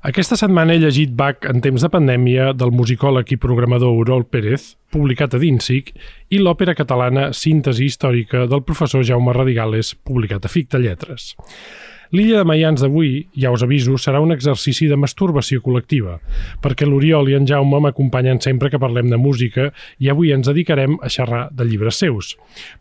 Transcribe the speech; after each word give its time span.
Aquesta 0.00 0.32
setmana 0.40 0.72
he 0.72 0.80
llegit 0.80 1.10
Bach 1.12 1.44
en 1.44 1.58
temps 1.60 1.82
de 1.84 1.88
pandèmia 1.92 2.54
del 2.56 2.70
musicòleg 2.72 3.34
i 3.34 3.36
programador 3.36 3.98
Oriol 4.00 4.22
Pérez, 4.32 4.70
publicat 4.88 5.34
a 5.36 5.40
Dinsic, 5.42 5.90
i 6.32 6.38
l'òpera 6.40 6.72
catalana 6.78 7.26
Síntesi 7.36 7.84
històrica 7.84 8.46
del 8.48 8.62
professor 8.64 9.04
Jaume 9.04 9.34
Radigales, 9.36 9.92
publicat 10.00 10.48
a 10.48 10.52
Fic 10.54 10.70
de 10.72 10.80
Lletres. 10.86 11.34
L'illa 12.10 12.40
de 12.40 12.46
Maians 12.48 12.80
d'avui, 12.82 13.28
ja 13.38 13.52
us 13.54 13.62
aviso, 13.62 13.94
serà 13.94 14.18
un 14.18 14.34
exercici 14.34 14.88
de 14.90 14.96
masturbació 14.98 15.60
col·lectiva, 15.62 16.16
perquè 16.58 16.88
l'Oriol 16.88 17.28
i 17.30 17.36
en 17.38 17.44
Jaume 17.46 17.78
m'acompanyen 17.84 18.40
sempre 18.42 18.66
que 18.72 18.80
parlem 18.82 19.12
de 19.12 19.18
música 19.20 19.68
i 20.02 20.10
avui 20.10 20.32
ens 20.34 20.48
dedicarem 20.50 20.96
a 21.06 21.10
xerrar 21.12 21.44
de 21.54 21.68
llibres 21.68 22.00
seus. 22.02 22.32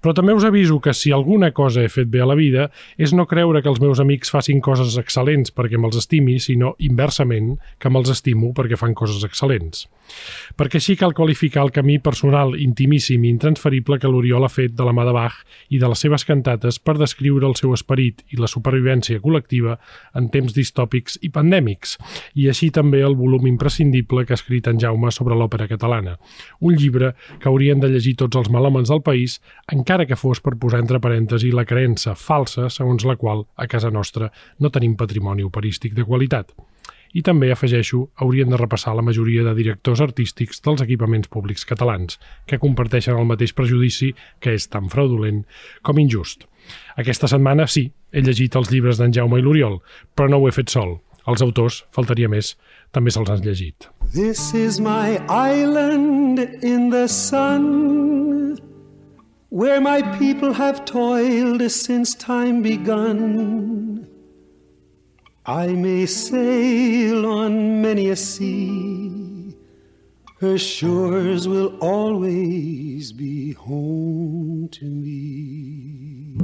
Però 0.02 0.16
també 0.18 0.34
us 0.34 0.48
aviso 0.50 0.80
que 0.82 0.96
si 0.98 1.14
alguna 1.14 1.52
cosa 1.54 1.84
he 1.86 1.92
fet 1.94 2.10
bé 2.10 2.24
a 2.26 2.30
la 2.32 2.38
vida 2.40 2.72
és 2.98 3.14
no 3.14 3.28
creure 3.30 3.62
que 3.62 3.70
els 3.70 3.78
meus 3.84 4.02
amics 4.02 4.34
facin 4.34 4.64
coses 4.66 4.98
excel·lents 4.98 5.54
perquè 5.54 5.78
me'ls 5.78 6.02
estimi, 6.02 6.40
sinó 6.42 6.74
inversament 6.80 7.60
que 7.78 7.94
me'ls 7.94 8.10
estimo 8.10 8.50
perquè 8.58 8.82
fan 8.82 8.98
coses 8.98 9.22
excel·lents. 9.30 9.86
Perquè 10.58 10.82
així 10.82 10.96
cal 10.98 11.14
qualificar 11.14 11.68
el 11.68 11.74
camí 11.76 12.00
personal, 12.02 12.56
intimíssim 12.58 13.22
i 13.28 13.30
intransferible 13.30 14.00
que 14.02 14.10
l'Oriol 14.10 14.48
ha 14.48 14.50
fet 14.50 14.74
de 14.74 14.90
la 14.90 14.96
mà 14.98 15.06
de 15.06 15.14
Bach 15.14 15.38
i 15.70 15.78
de 15.78 15.94
les 15.94 16.02
seves 16.02 16.26
cantates 16.26 16.82
per 16.82 16.98
descriure 16.98 17.46
el 17.46 17.54
seu 17.60 17.78
esperit 17.78 18.26
i 18.34 18.42
la 18.42 18.50
supervivència 18.50 19.19
col·lectiva 19.24 19.78
en 20.18 20.30
temps 20.34 20.56
distòpics 20.56 21.20
i 21.26 21.32
pandèmics, 21.34 21.98
i 22.36 22.48
així 22.52 22.70
també 22.76 23.02
el 23.06 23.18
volum 23.20 23.48
imprescindible 23.50 24.26
que 24.26 24.36
ha 24.36 24.40
escrit 24.40 24.68
en 24.72 24.80
Jaume 24.82 25.12
sobre 25.16 25.38
l'òpera 25.38 25.68
catalana, 25.72 26.18
un 26.60 26.76
llibre 26.76 27.14
que 27.40 27.50
haurien 27.50 27.80
de 27.80 27.92
llegir 27.92 28.16
tots 28.24 28.40
els 28.40 28.50
malòmens 28.54 28.90
del 28.90 29.04
país, 29.06 29.40
encara 29.72 30.08
que 30.10 30.20
fos 30.20 30.42
per 30.44 30.58
posar 30.60 30.84
entre 30.84 31.02
parèntesi 31.04 31.54
la 31.56 31.68
creença 31.70 32.16
falsa 32.16 32.70
segons 32.74 33.06
la 33.06 33.18
qual 33.20 33.46
a 33.56 33.68
casa 33.68 33.92
nostra 33.92 34.32
no 34.60 34.74
tenim 34.74 34.96
patrimoni 35.00 35.46
operístic 35.46 35.96
de 35.96 36.06
qualitat. 36.08 36.54
I 37.14 37.24
també, 37.26 37.50
afegeixo, 37.52 38.04
haurien 38.22 38.52
de 38.52 38.58
repassar 38.60 38.94
la 38.96 39.06
majoria 39.06 39.44
de 39.48 39.56
directors 39.58 40.02
artístics 40.06 40.62
dels 40.66 40.84
equipaments 40.86 41.32
públics 41.32 41.66
catalans, 41.66 42.20
que 42.46 42.60
comparteixen 42.62 43.18
el 43.18 43.30
mateix 43.30 43.56
prejudici 43.58 44.12
que 44.40 44.54
és 44.54 44.70
tan 44.70 44.92
fraudulent 44.94 45.44
com 45.82 46.02
injust. 46.02 46.46
Aquesta 47.02 47.30
setmana, 47.32 47.66
sí, 47.68 47.88
he 48.14 48.22
llegit 48.22 48.56
els 48.60 48.70
llibres 48.70 49.02
d'en 49.02 49.14
Jaume 49.16 49.40
i 49.40 49.46
l'Oriol, 49.46 49.80
però 50.14 50.30
no 50.30 50.38
ho 50.38 50.50
he 50.50 50.54
fet 50.54 50.70
sol. 50.70 51.00
Els 51.30 51.42
autors, 51.46 51.84
faltaria 51.94 52.30
més, 52.30 52.56
també 52.94 53.12
se'ls 53.14 53.30
han 53.30 53.42
llegit. 53.46 53.90
This 54.14 54.54
is 54.54 54.80
my 54.80 55.18
island 55.30 56.40
in 56.64 56.90
the 56.90 57.08
sun 57.08 58.58
Where 59.52 59.82
my 59.82 60.04
people 60.20 60.54
have 60.54 60.86
toiled 60.86 61.72
since 61.72 62.14
time 62.14 62.62
begun 62.62 64.08
I 65.50 65.70
may 65.70 66.06
sail 66.06 67.26
on 67.26 67.82
many 67.82 68.10
a 68.10 68.16
sea. 68.16 69.56
Her 70.40 70.60
shores 70.60 71.48
will 71.48 71.76
always 71.80 73.12
be 73.12 73.54
home 73.54 74.70
to 74.72 74.86
me. 74.86 76.38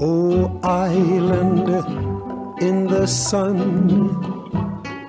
Oh, 0.00 0.58
island 0.62 1.68
in 2.62 2.86
the 2.86 3.06
sun, 3.06 4.37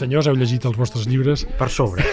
Senyors, 0.00 0.28
heu 0.30 0.36
llegit 0.38 0.64
els 0.68 0.78
vostres 0.80 1.04
llibres? 1.10 1.44
Per 1.58 1.68
sobre. 1.72 2.04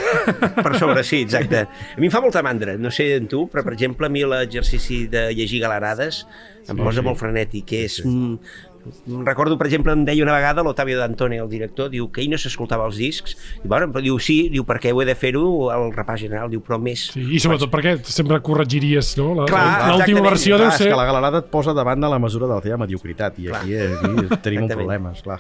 Per 0.58 0.74
sobre, 0.76 1.04
sí, 1.08 1.22
exacte. 1.24 1.62
A 1.96 2.02
mi 2.02 2.10
em 2.10 2.14
fa 2.14 2.20
molta 2.24 2.42
mandra, 2.44 2.76
no 2.82 2.92
sé 2.92 3.14
en 3.16 3.30
tu, 3.32 3.46
però 3.52 3.64
per 3.64 3.74
exemple 3.78 4.10
a 4.10 4.12
mi 4.12 4.26
l'exercici 4.28 5.06
de 5.12 5.30
llegir 5.38 5.62
galerades 5.64 6.26
em 6.68 6.76
Sí, 6.76 6.84
posa 6.84 7.00
sí. 7.00 7.06
molt 7.08 7.20
frenètic, 7.22 7.72
és... 7.80 8.02
Mm, 8.04 8.34
recordo, 9.26 9.58
per 9.60 9.68
exemple, 9.68 9.92
em 9.94 10.04
deia 10.08 10.24
una 10.24 10.36
vegada 10.36 10.64
l'Otavio 10.64 10.98
d'Antoni, 11.00 11.38
el 11.44 11.50
director, 11.52 11.90
diu 11.92 12.10
que 12.14 12.22
ell 12.24 12.30
no 12.32 12.38
s'escoltava 12.40 12.86
els 12.88 12.98
discs, 13.00 13.36
i 13.64 13.68
bueno, 13.68 13.90
però 13.92 14.04
diu 14.06 14.18
sí, 14.24 14.38
diu 14.54 14.64
perquè 14.68 14.94
ho 14.96 15.02
he 15.02 15.08
de 15.10 15.16
fer-ho 15.18 15.70
al 15.74 15.90
repàs 15.96 16.22
general, 16.24 16.50
diu 16.52 16.62
però 16.64 16.80
més... 16.82 17.08
Sí, 17.14 17.24
I 17.36 17.42
sobretot 17.44 17.72
perquè 17.74 17.98
sempre 18.08 18.40
corregiries, 18.46 19.14
no? 19.20 19.34
La- 19.42 19.48
Clar, 19.50 19.66
L'última 19.94 20.24
versió 20.26 20.56
Clar, 20.56 20.64
deu 20.68 20.74
és 20.74 20.82
ser... 20.84 20.90
que 20.92 21.00
la 21.00 21.08
galerada 21.10 21.42
et 21.44 21.52
posa 21.52 21.74
davant 21.78 22.00
de 22.02 22.12
la 22.12 22.20
mesura 22.24 22.48
de 22.48 22.54
la 22.56 22.64
teva 22.64 22.80
mediocritat 22.84 23.38
i 23.44 23.50
aquí, 23.52 23.76
aquí 23.98 24.40
tenim 24.46 24.66
un 24.68 24.72
problema, 24.74 25.12
esclar. 25.18 25.40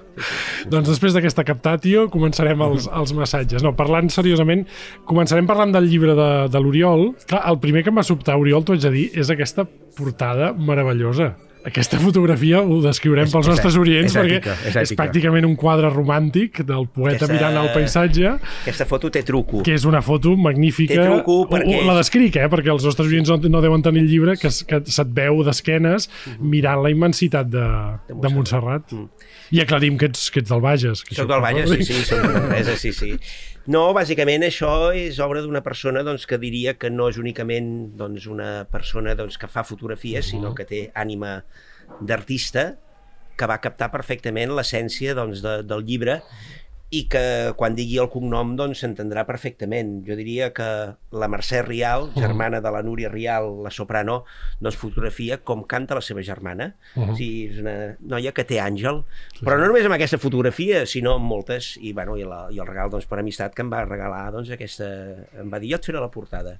Doncs 0.67 0.91
després 0.91 1.15
d'aquesta 1.15 1.45
captatio 1.47 2.07
començarem 2.13 2.61
els, 2.67 2.89
els 3.01 3.15
massatges. 3.17 3.63
No, 3.65 3.73
parlant 3.77 4.11
seriosament, 4.13 4.65
començarem 5.07 5.47
parlant 5.49 5.71
del 5.75 5.87
llibre 5.89 6.15
de, 6.17 6.29
de 6.51 6.61
l'Oriol. 6.63 7.11
Clar, 7.27 7.43
el 7.51 7.59
primer 7.63 7.83
que 7.85 7.93
em 7.93 7.99
va 8.01 8.05
sobtar, 8.07 8.37
Oriol, 8.39 8.65
t'ho 8.67 8.75
haig 8.75 8.83
de 8.83 8.93
dir, 8.93 9.07
és 9.17 9.31
aquesta 9.33 9.65
portada 9.97 10.51
meravellosa. 10.53 11.33
Aquesta 11.67 11.99
fotografia 11.99 12.61
ho 12.63 12.77
descriurem 12.81 13.25
És- 13.27 13.33
pels 13.33 13.47
és 13.47 13.51
nostres 13.51 13.75
orients 13.77 14.13
és 14.13 14.15
perquè 14.17 14.37
èpica, 14.39 14.53
és 14.63 14.75
és 14.75 14.91
èpica. 14.91 15.03
pràcticament 15.03 15.45
un 15.45 15.55
quadre 15.59 15.89
romàntic 15.91 16.61
del 16.63 16.87
poeta 16.87 17.25
Aquesta- 17.25 17.33
mirant 17.33 17.57
el 17.61 17.73
paisatge 17.73 18.27
Aquesta 18.61 18.85
foto 18.85 19.11
té 19.11 19.23
truco. 19.23 19.61
que 19.63 19.73
és 19.75 19.83
una 19.85 20.01
foto 20.01 20.35
magnífica. 20.37 20.93
Té 20.95 21.05
truco 21.09 21.47
perquè- 21.49 21.85
La 21.85 21.95
descric, 21.97 22.35
eh? 22.37 22.47
perquè 22.49 22.71
els 22.71 22.83
nostres 22.85 23.07
oients 23.11 23.29
no, 23.29 23.37
no 23.49 23.61
deuen 23.61 23.81
tenir 23.81 24.01
el 24.01 24.07
llibre, 24.07 24.37
que, 24.37 24.47
que 24.47 24.81
se't 24.85 25.11
veu 25.13 25.43
d'esquenes 25.43 26.09
mirant 26.39 26.81
la 26.83 26.89
immensitat 26.89 27.47
de, 27.49 27.65
de 28.07 28.29
Montserrat. 28.33 28.93
I 29.51 29.61
aclarim 29.61 29.97
que 29.97 30.05
ets, 30.07 30.29
que 30.31 30.39
ets 30.39 30.49
del 30.49 30.61
Bages. 30.61 31.03
Que 31.03 31.15
Soc 31.15 31.27
del 31.29 31.41
Bages, 31.41 31.69
sí, 31.69 31.83
sí, 31.83 31.93
soc 32.03 32.21
de 32.21 32.27
Manresa, 32.39 32.75
sí, 32.77 32.93
sí. 32.93 33.13
No, 33.67 33.81
bàsicament 33.91 34.45
això 34.47 34.93
és 34.95 35.17
obra 35.19 35.41
d'una 35.43 35.59
persona 35.63 35.99
doncs, 36.07 36.23
que 36.29 36.39
diria 36.39 36.77
que 36.79 36.87
no 36.87 37.09
és 37.11 37.17
únicament 37.19 37.71
doncs, 37.99 38.27
una 38.31 38.63
persona 38.71 39.15
doncs, 39.19 39.35
que 39.35 39.49
fa 39.51 39.65
fotografies, 39.67 40.29
sinó 40.31 40.53
que 40.55 40.63
té 40.69 40.79
ànima 40.95 41.41
d'artista, 41.99 42.69
que 43.37 43.49
va 43.51 43.59
captar 43.59 43.91
perfectament 43.91 44.55
l'essència 44.55 45.13
doncs, 45.17 45.43
de, 45.43 45.57
del 45.67 45.83
llibre 45.83 46.21
i 46.89 47.01
que 47.11 47.51
quan 47.59 47.75
digui 47.75 47.97
el 47.99 48.07
cognom 48.07 48.53
doncs 48.55 48.79
s'entendrà 48.79 49.25
perfectament. 49.27 49.97
Jo 50.07 50.15
diria 50.15 50.53
que 50.55 50.67
la 51.11 51.27
Mercè 51.27 51.59
Rial, 51.65 52.07
germana 52.15 52.61
de 52.63 52.71
la 52.71 52.81
Núria 52.85 53.11
Rial, 53.11 53.49
la 53.65 53.71
soprano, 53.75 54.21
doncs 54.63 54.79
fotografia 54.79 55.41
com 55.43 55.65
canta 55.67 55.97
la 55.99 56.05
seva 56.05 56.23
germana. 56.23 56.69
Uh 56.95 57.03
-huh. 57.03 57.11
o 57.11 57.15
sigui, 57.15 57.47
és 57.51 57.59
una 57.59 57.97
noia 57.99 58.31
que 58.31 58.45
té 58.45 58.59
àngel, 58.63 59.03
però 59.41 59.57
no 59.57 59.67
només 59.67 59.85
amb 59.85 59.95
aquesta 59.95 60.17
fotografia, 60.17 60.85
sinó 60.85 61.15
amb 61.15 61.25
moltes, 61.25 61.77
i, 61.81 61.91
bueno, 61.93 62.17
i, 62.17 62.23
la, 62.23 62.47
i 62.51 62.59
el 62.59 62.67
regal 62.67 62.89
doncs, 62.89 63.05
per 63.05 63.19
amistat 63.19 63.53
que 63.53 63.61
em 63.61 63.71
va 63.71 63.85
regalar 63.85 64.31
doncs, 64.31 64.49
aquesta... 64.49 64.85
em 65.39 65.51
va 65.51 65.59
dir, 65.59 65.71
jo 65.71 65.75
et 65.75 65.85
faré 65.85 65.99
la 65.99 66.11
portada. 66.11 66.57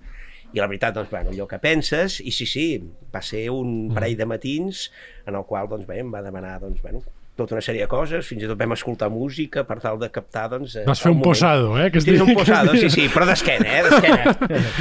I 0.54 0.60
la 0.60 0.68
veritat, 0.68 0.94
doncs, 0.94 1.10
bueno, 1.10 1.30
allò 1.30 1.48
que 1.48 1.60
penses, 1.60 2.20
i 2.20 2.32
sí, 2.32 2.46
sí, 2.46 2.84
va 3.14 3.22
ser 3.22 3.50
un 3.50 3.94
parell 3.94 4.18
de 4.18 4.26
matins 4.26 4.92
en 5.26 5.36
el 5.36 5.44
qual, 5.46 5.68
doncs, 5.68 5.86
bé, 5.86 6.00
em 6.00 6.12
va 6.12 6.22
demanar, 6.22 6.60
doncs, 6.60 6.82
bueno, 6.82 7.02
tota 7.38 7.56
una 7.56 7.64
sèrie 7.64 7.86
de 7.86 7.90
coses, 7.92 8.26
fins 8.28 8.44
i 8.44 8.50
tot 8.50 8.60
vam 8.60 8.74
escoltar 8.76 9.10
música 9.14 9.64
per 9.68 9.80
tal 9.84 10.00
de 10.02 10.10
captar, 10.14 10.48
doncs... 10.56 10.76
eh, 10.82 10.86
Vas 10.88 11.02
fer 11.04 11.12
un 11.14 11.20
moment. 11.20 11.30
posado, 11.32 11.76
eh? 11.80 11.90
Que 11.94 12.02
un 12.18 12.34
posado, 12.36 12.74
sí, 12.76 12.90
sí, 12.90 13.08
però 13.14 13.28
d'esquena, 13.30 13.68
eh, 13.78 13.84
d'esquena. 13.88 14.36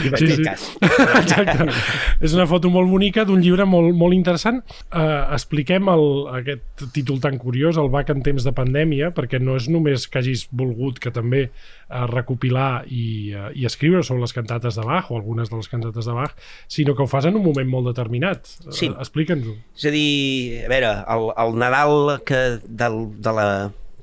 I 0.07 0.13
Sí, 0.27 0.31
sí. 0.37 0.43
cas. 0.47 0.65
Exacte. 0.81 1.69
És 2.25 2.35
una 2.37 2.47
foto 2.49 2.71
molt 2.73 2.89
bonica 2.91 3.25
d'un 3.29 3.43
llibre 3.45 3.67
molt, 3.69 3.93
molt 3.97 4.17
interessant. 4.17 4.63
Uh, 4.89 5.27
expliquem 5.37 5.89
el, 5.93 6.05
aquest 6.41 6.87
títol 6.97 7.21
tan 7.23 7.39
curiós, 7.43 7.77
el 7.81 7.91
Bach 7.93 8.11
en 8.13 8.23
temps 8.27 8.45
de 8.47 8.53
pandèmia, 8.57 9.13
perquè 9.17 9.41
no 9.43 9.57
és 9.61 9.69
només 9.73 10.07
que 10.09 10.21
hagis 10.23 10.47
volgut 10.57 10.99
que 11.03 11.13
també 11.15 11.47
uh, 11.51 12.07
recopilar 12.11 12.85
i, 12.89 13.35
uh, 13.37 13.51
i 13.55 13.67
escriure 13.69 14.03
sobre 14.07 14.25
les 14.25 14.35
cantates 14.37 14.79
de 14.79 14.87
Bach 14.87 15.11
o 15.13 15.19
algunes 15.21 15.51
de 15.53 15.57
les 15.61 15.69
cantates 15.69 16.09
de 16.09 16.17
Bach, 16.17 16.35
sinó 16.73 16.95
que 16.97 17.05
ho 17.05 17.11
fas 17.11 17.29
en 17.29 17.37
un 17.37 17.45
moment 17.45 17.69
molt 17.69 17.91
determinat. 17.93 18.47
Sí. 18.71 18.89
Uh, 18.91 18.97
Explica'ns-ho. 19.05 19.57
És 19.77 19.89
a 19.91 19.95
dir, 19.95 20.65
a 20.65 20.71
veure, 20.73 20.93
el, 21.17 21.29
el 21.45 21.59
Nadal 21.61 21.97
que, 22.27 22.41
del, 22.67 22.99
de 23.23 23.35
la, 23.39 23.49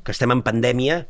que 0.03 0.13
estem 0.15 0.33
en 0.35 0.43
pandèmia, 0.45 1.03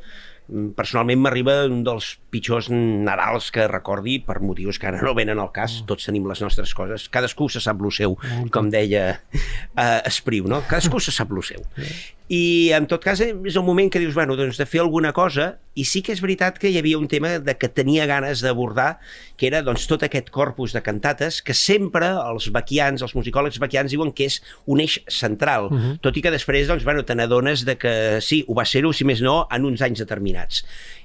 personalment 0.76 1.22
m'arriba 1.24 1.64
un 1.70 1.84
dels 1.86 2.14
pitjors 2.34 2.70
Nadals 2.72 3.50
que 3.54 3.68
recordi 3.70 4.18
per 4.24 4.40
motius 4.44 4.80
que 4.80 4.90
ara 4.90 5.02
no 5.04 5.14
venen 5.18 5.40
al 5.40 5.54
cas, 5.56 5.80
tots 5.88 6.10
tenim 6.10 6.28
les 6.30 6.42
nostres 6.44 6.74
coses, 6.78 7.08
cadascú 7.14 7.48
se 7.50 7.62
sap 7.64 7.82
lo 7.84 7.92
seu, 7.94 8.18
com 8.54 8.72
deia 8.74 9.06
uh, 9.20 10.02
Espriu, 10.10 10.50
no? 10.52 10.64
Cadascú 10.70 11.00
se 11.04 11.16
sap 11.16 11.32
lo 11.32 11.46
seu. 11.46 11.64
I 12.34 12.72
en 12.74 12.86
tot 12.88 13.04
cas 13.04 13.20
és 13.20 13.56
el 13.60 13.66
moment 13.68 13.90
que 13.92 14.00
dius, 14.00 14.16
bueno, 14.16 14.38
doncs 14.40 14.58
de 14.58 14.66
fer 14.66 14.80
alguna 14.82 15.12
cosa 15.14 15.58
i 15.76 15.84
sí 15.90 16.00
que 16.06 16.14
és 16.16 16.22
veritat 16.24 16.56
que 16.62 16.70
hi 16.72 16.78
havia 16.80 16.98
un 16.98 17.10
tema 17.12 17.34
de 17.42 17.56
que 17.60 17.68
tenia 17.68 18.06
ganes 18.10 18.42
d'abordar, 18.46 19.00
que 19.38 19.50
era 19.50 19.64
doncs, 19.66 19.86
tot 19.90 20.06
aquest 20.06 20.30
corpus 20.34 20.74
de 20.74 20.82
cantates 20.86 21.42
que 21.46 21.56
sempre 21.58 22.14
els 22.16 22.48
baquians, 22.56 23.04
els 23.04 23.16
musicòlegs 23.18 23.60
baquians 23.62 23.92
diuen 23.92 24.14
que 24.16 24.30
és 24.32 24.40
un 24.66 24.80
eix 24.80 25.00
central, 25.12 25.68
uh 25.68 25.78
-huh. 25.78 26.00
tot 26.00 26.18
i 26.18 26.22
que 26.22 26.32
després 26.32 26.68
doncs, 26.68 26.86
bueno, 26.86 27.04
te 27.04 27.16
n'adones 27.16 27.66
de 27.66 27.76
que 27.78 28.22
sí, 28.22 28.46
ho 28.48 28.54
va 28.56 28.66
ser-ho, 28.66 28.94
si 28.94 29.04
més 29.04 29.22
no, 29.22 29.48
en 29.52 29.66
uns 29.66 29.82
anys 29.82 30.00
determinats. 30.00 30.33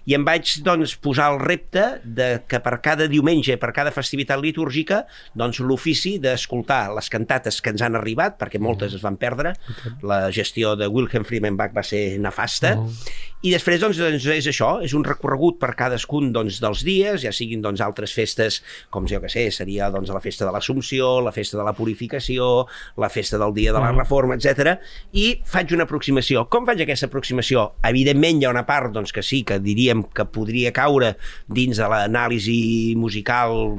I 0.09 0.15
em 0.17 0.25
vaig 0.25 0.55
doncs, 0.65 0.95
posar 1.05 1.27
el 1.35 1.39
repte 1.43 1.83
de 2.03 2.29
que 2.49 2.63
per 2.65 2.79
cada 2.85 3.05
diumenge, 3.13 3.59
per 3.61 3.75
cada 3.77 3.93
festivitat 3.93 4.41
litúrgica, 4.41 5.03
doncs 5.37 5.61
l'ofici 5.61 6.15
d'escoltar 6.23 6.95
les 6.97 7.11
cantates 7.13 7.61
que 7.61 7.75
ens 7.75 7.85
han 7.85 7.99
arribat, 7.99 8.39
perquè 8.41 8.61
moltes 8.63 8.97
es 8.97 9.05
van 9.05 9.19
perdre, 9.21 9.53
la 10.01 10.31
gestió 10.33 10.73
de 10.81 10.89
Wilhelm 10.89 11.27
Freeman 11.29 11.59
Bach 11.61 11.75
va 11.77 11.85
ser 11.85 12.19
nefasta, 12.25 12.77
-huh. 12.79 13.11
i 13.43 13.53
després 13.53 13.81
doncs, 13.81 13.99
doncs 14.01 14.25
és 14.33 14.47
això, 14.47 14.83
és 14.83 14.95
un 14.95 15.05
recorregut 15.05 15.59
per 15.61 15.75
cadascun 15.77 16.33
doncs, 16.33 16.61
dels 16.61 16.85
dies, 16.85 17.21
ja 17.23 17.33
siguin 17.33 17.61
doncs, 17.61 17.81
altres 17.81 18.15
festes, 18.15 18.63
com 18.89 19.07
jo 19.07 19.21
que 19.21 19.29
sé, 19.29 19.51
seria 19.51 19.91
doncs, 19.91 20.09
la 20.09 20.21
festa 20.21 20.47
de 20.47 20.53
l'Assumpció, 20.53 21.21
la 21.21 21.33
festa 21.33 21.59
de 21.59 21.65
la 21.65 21.75
Purificació, 21.75 22.67
la 22.97 23.11
festa 23.11 23.37
del 23.37 23.53
Dia 23.53 23.73
de 23.73 23.81
la 23.81 23.93
Reforma, 23.93 24.35
etc. 24.37 24.79
i 25.13 25.43
faig 25.45 25.73
una 25.73 25.85
aproximació. 25.85 26.49
Com 26.49 26.65
faig 26.65 26.81
aquesta 26.81 27.07
aproximació? 27.07 27.75
Evidentment 27.83 28.41
hi 28.41 28.47
ha 28.47 28.51
una 28.51 28.65
part 28.65 28.91
doncs, 28.93 29.13
que 29.13 29.18
sí, 29.23 29.43
que 29.47 29.59
diríem 29.63 30.05
que 30.15 30.27
podria 30.29 30.73
caure 30.77 31.15
dins 31.49 31.81
de 31.81 31.89
l'anàlisi 31.91 32.95
musical 32.99 33.79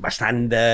bastant 0.00 0.46
de, 0.50 0.64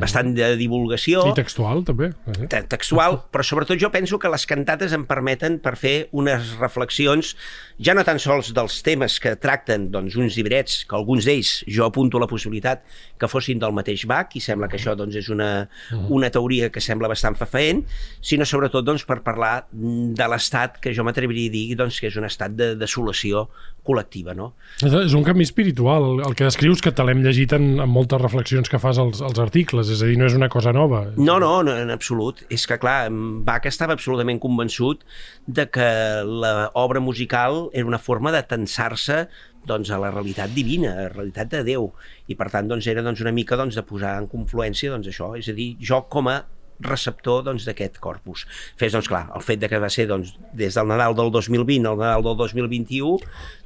bastant 0.00 0.32
de 0.36 0.52
divulgació. 0.58 1.24
I 1.30 1.36
textual, 1.36 1.82
també. 1.86 2.12
Eh? 2.30 2.48
Te- 2.52 2.62
textual, 2.70 3.20
però 3.32 3.44
sobretot 3.46 3.80
jo 3.80 3.90
penso 3.94 4.20
que 4.22 4.30
les 4.32 4.46
cantates 4.48 4.94
em 4.96 5.06
permeten 5.08 5.58
per 5.62 5.74
fer 5.80 5.96
unes 6.16 6.54
reflexions 6.60 7.34
ja 7.82 7.94
no 7.96 8.04
tan 8.06 8.20
sols 8.22 8.52
dels 8.56 8.80
temes 8.86 9.18
que 9.20 9.34
tracten 9.40 9.90
doncs, 9.92 10.16
uns 10.16 10.36
llibrets, 10.38 10.84
que 10.88 10.96
alguns 10.96 11.26
d'ells 11.28 11.58
jo 11.68 11.84
apunto 11.86 12.20
la 12.22 12.28
possibilitat 12.30 12.84
que 13.18 13.28
fossin 13.28 13.60
del 13.60 13.74
mateix 13.76 14.06
Bach, 14.08 14.32
i 14.36 14.42
sembla 14.44 14.68
que 14.70 14.78
això 14.78 14.96
doncs, 14.96 15.16
és 15.18 15.28
una, 15.32 15.68
una 16.12 16.30
teoria 16.32 16.70
que 16.72 16.82
sembla 16.84 17.10
bastant 17.12 17.36
fafaent, 17.38 17.82
sinó 18.24 18.46
sobretot 18.48 18.86
doncs, 18.86 19.04
per 19.08 19.20
parlar 19.26 19.66
de 19.72 20.28
l'estat 20.30 20.80
que 20.82 20.94
jo 20.96 21.04
m'atreviria 21.06 21.50
a 21.50 21.54
dir 21.54 21.66
doncs, 21.78 22.00
que 22.00 22.10
és 22.10 22.16
un 22.20 22.28
estat 22.28 22.56
de 22.56 22.74
desolació 22.78 23.46
col·lectiva. 23.86 24.34
No? 24.36 24.50
És 24.82 25.14
un 25.16 25.24
canvi 25.26 25.46
espiritual. 25.46 26.20
El 26.26 26.36
que 26.36 26.46
descrius 26.46 26.82
que 26.84 26.92
te 26.94 27.06
l'hem 27.06 27.22
llegit 27.24 27.54
en, 27.56 27.76
en 27.82 27.90
moltes 27.90 28.20
reflexions 28.22 28.70
que 28.72 28.80
fas 28.82 29.00
als, 29.02 29.22
als 29.24 29.40
articles, 29.42 29.90
és 29.92 30.02
a 30.02 30.10
dir, 30.10 30.18
no 30.20 30.28
és 30.28 30.36
una 30.36 30.50
cosa 30.52 30.74
nova. 30.76 31.06
No, 31.16 31.38
no, 31.42 31.52
no, 31.66 31.76
en 31.76 31.92
absolut. 31.94 32.44
És 32.52 32.66
que, 32.68 32.80
clar, 32.82 33.08
Bach 33.46 33.66
estava 33.70 33.96
absolutament 33.96 34.42
convençut 34.42 35.04
de 35.46 35.68
que 35.70 35.90
l'obra 36.26 37.02
musical 37.02 37.66
era 37.72 37.88
una 37.88 38.02
forma 38.02 38.34
de 38.34 38.42
tensar-se 38.46 39.26
doncs, 39.66 39.90
a 39.90 39.98
la 39.98 40.12
realitat 40.12 40.52
divina, 40.54 40.92
a 40.92 41.06
la 41.06 41.14
realitat 41.14 41.50
de 41.50 41.62
Déu. 41.66 41.90
I, 42.30 42.36
per 42.38 42.50
tant, 42.52 42.68
doncs, 42.70 42.86
era 42.90 43.02
doncs, 43.02 43.22
una 43.24 43.34
mica 43.34 43.58
doncs, 43.58 43.78
de 43.78 43.84
posar 43.86 44.16
en 44.20 44.28
confluència 44.30 44.92
doncs, 44.92 45.10
això. 45.10 45.32
És 45.38 45.50
a 45.50 45.56
dir, 45.56 45.72
jo 45.82 46.04
com 46.12 46.30
a 46.30 46.40
receptor 46.80 47.44
doncs, 47.46 47.66
d'aquest 47.68 48.00
corpus. 48.02 48.46
Fes, 48.78 48.92
doncs, 48.94 49.08
clar, 49.10 49.26
el 49.36 49.44
fet 49.44 49.62
de 49.62 49.70
que 49.70 49.80
va 49.82 49.90
ser 49.92 50.08
doncs, 50.10 50.34
des 50.56 50.74
del 50.76 50.88
Nadal 50.90 51.16
del 51.18 51.30
2020 51.34 51.92
al 51.92 52.00
Nadal 52.00 52.26
del 52.26 52.36
2021, 52.42 53.18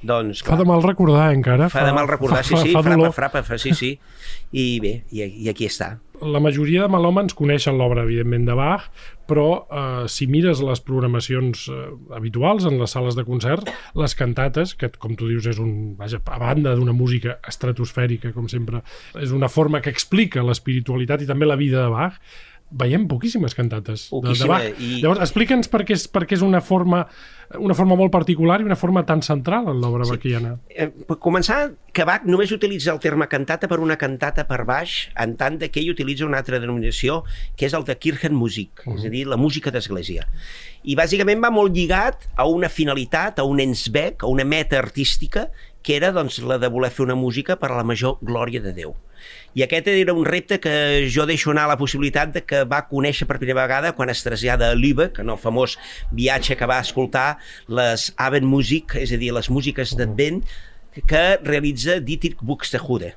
doncs, 0.03 0.45
Fa 0.45 0.53
clar, 0.53 0.61
de 0.63 0.69
mal 0.73 0.85
recordar, 0.85 1.31
encara. 1.35 1.71
fa 1.73 1.87
de 1.87 1.97
mal 1.97 2.09
recordar, 2.09 2.45
sí, 2.45 2.55
fa, 2.57 2.63
sí, 2.63 2.75
fa 2.75 2.83
frapa, 2.85 2.97
dolor. 2.97 3.17
frapa, 3.17 3.43
fa, 3.47 3.59
sí, 3.59 3.75
sí. 3.75 3.97
I 4.53 4.81
bé, 4.83 4.95
i, 5.11 5.25
i 5.45 5.51
aquí 5.51 5.69
està. 5.71 5.97
La 6.21 6.41
majoria 6.43 6.85
de 6.85 6.93
melòmans 6.93 7.33
coneixen 7.33 7.79
l'obra, 7.81 8.03
evidentment, 8.05 8.45
de 8.45 8.53
Bach, 8.59 8.91
però 9.31 9.47
eh, 9.63 10.09
si 10.11 10.27
mires 10.29 10.61
les 10.65 10.83
programacions 10.85 11.63
eh, 11.71 11.79
habituals 12.17 12.67
en 12.69 12.77
les 12.81 12.93
sales 12.93 13.17
de 13.17 13.25
concert, 13.25 13.71
les 13.97 14.17
cantates, 14.19 14.75
que 14.77 14.91
com 15.01 15.15
tu 15.17 15.31
dius 15.31 15.47
és 15.49 15.61
un, 15.63 15.95
vaja, 15.97 16.21
a 16.21 16.41
banda 16.43 16.75
d'una 16.77 16.93
música 16.97 17.39
estratosfèrica, 17.49 18.35
com 18.37 18.51
sempre, 18.53 18.83
és 19.23 19.33
una 19.33 19.49
forma 19.49 19.81
que 19.81 19.93
explica 19.95 20.45
l'espiritualitat 20.45 21.25
i 21.25 21.31
també 21.31 21.49
la 21.49 21.59
vida 21.61 21.87
de 21.87 21.95
Bach, 21.95 22.21
veiem 22.71 23.07
poquíssimes 23.09 23.55
cantates 23.55 24.09
de, 24.09 24.17
de 24.17 24.21
Poquíssima, 24.21 24.59
Bach. 24.59 24.81
i- 24.81 25.01
Llavors, 25.03 25.21
explica'ns 25.21 25.69
per 25.69 25.85
què 25.85 25.95
és, 25.97 26.07
per 26.09 26.27
què 26.27 26.35
és 26.39 26.43
una 26.43 26.61
forma 26.61 27.07
una 27.59 27.75
forma 27.75 27.97
molt 27.99 28.13
particular 28.15 28.61
i 28.61 28.65
una 28.65 28.77
forma 28.79 29.03
tan 29.05 29.25
central 29.27 29.67
en 29.73 29.81
l'obra 29.83 30.05
sí. 30.05 30.13
baquiana. 30.13 30.53
eh, 30.71 30.87
per 30.87 31.17
començar, 31.19 31.73
que 31.93 32.05
Bach 32.07 32.23
només 32.25 32.53
utilitza 32.55 32.93
el 32.93 33.01
terme 33.03 33.27
cantata 33.27 33.67
per 33.67 33.81
una 33.81 33.97
cantata 33.99 34.45
per 34.47 34.61
baix, 34.65 35.09
en 35.19 35.35
tant 35.37 35.59
de 35.59 35.69
que 35.69 35.81
ell 35.81 35.91
utilitza 35.91 36.25
una 36.27 36.39
altra 36.39 36.61
denominació, 36.61 37.25
que 37.57 37.67
és 37.67 37.75
el 37.75 37.83
de 37.85 37.97
Kirchenmusik, 37.99 38.85
uh 38.87 38.93
-huh. 38.93 38.99
és 38.99 39.05
a 39.05 39.09
dir, 39.11 39.27
la 39.27 39.37
música 39.37 39.73
d'església. 39.73 40.29
I 40.85 40.95
bàsicament 40.95 41.43
va 41.43 41.51
molt 41.51 41.75
lligat 41.75 42.29
a 42.37 42.47
una 42.47 42.69
finalitat, 42.69 43.41
a 43.41 43.43
un 43.43 43.59
ensbec, 43.59 44.23
a 44.23 44.27
una 44.27 44.45
meta 44.45 44.79
artística, 44.79 45.51
que 45.83 45.97
era 45.97 46.13
doncs, 46.13 46.39
la 46.45 46.59
de 46.61 46.69
voler 46.69 46.91
fer 46.93 47.07
una 47.07 47.17
música 47.17 47.57
per 47.61 47.71
a 47.71 47.79
la 47.79 47.87
major 47.87 48.19
glòria 48.21 48.61
de 48.61 48.73
Déu. 48.77 48.95
I 49.55 49.65
aquest 49.65 49.89
era 49.91 50.15
un 50.17 50.25
repte 50.25 50.61
que 50.63 50.73
jo 51.13 51.27
deixo 51.29 51.51
anar 51.53 51.67
la 51.69 51.79
possibilitat 51.81 52.33
de 52.37 52.45
que 52.47 52.63
va 52.69 52.85
conèixer 52.89 53.27
per 53.29 53.39
primera 53.41 53.61
vegada 53.63 53.93
quan 53.97 54.13
es 54.13 54.23
trasllada 54.25 54.71
a 54.71 54.79
Lübeck, 54.79 55.21
en 55.21 55.33
el 55.33 55.41
famós 55.41 55.77
viatge 56.13 56.57
que 56.57 56.69
va 56.71 56.81
escoltar 56.81 57.39
les 57.69 58.11
Abendmusik, 58.17 58.97
és 59.01 59.13
a 59.13 59.21
dir, 59.21 59.33
les 59.37 59.51
músiques 59.51 59.97
d'Advent, 59.99 60.43
que 61.07 61.25
realitza 61.43 62.01
Dietrich 62.03 62.41
Buxtehude. 62.43 63.15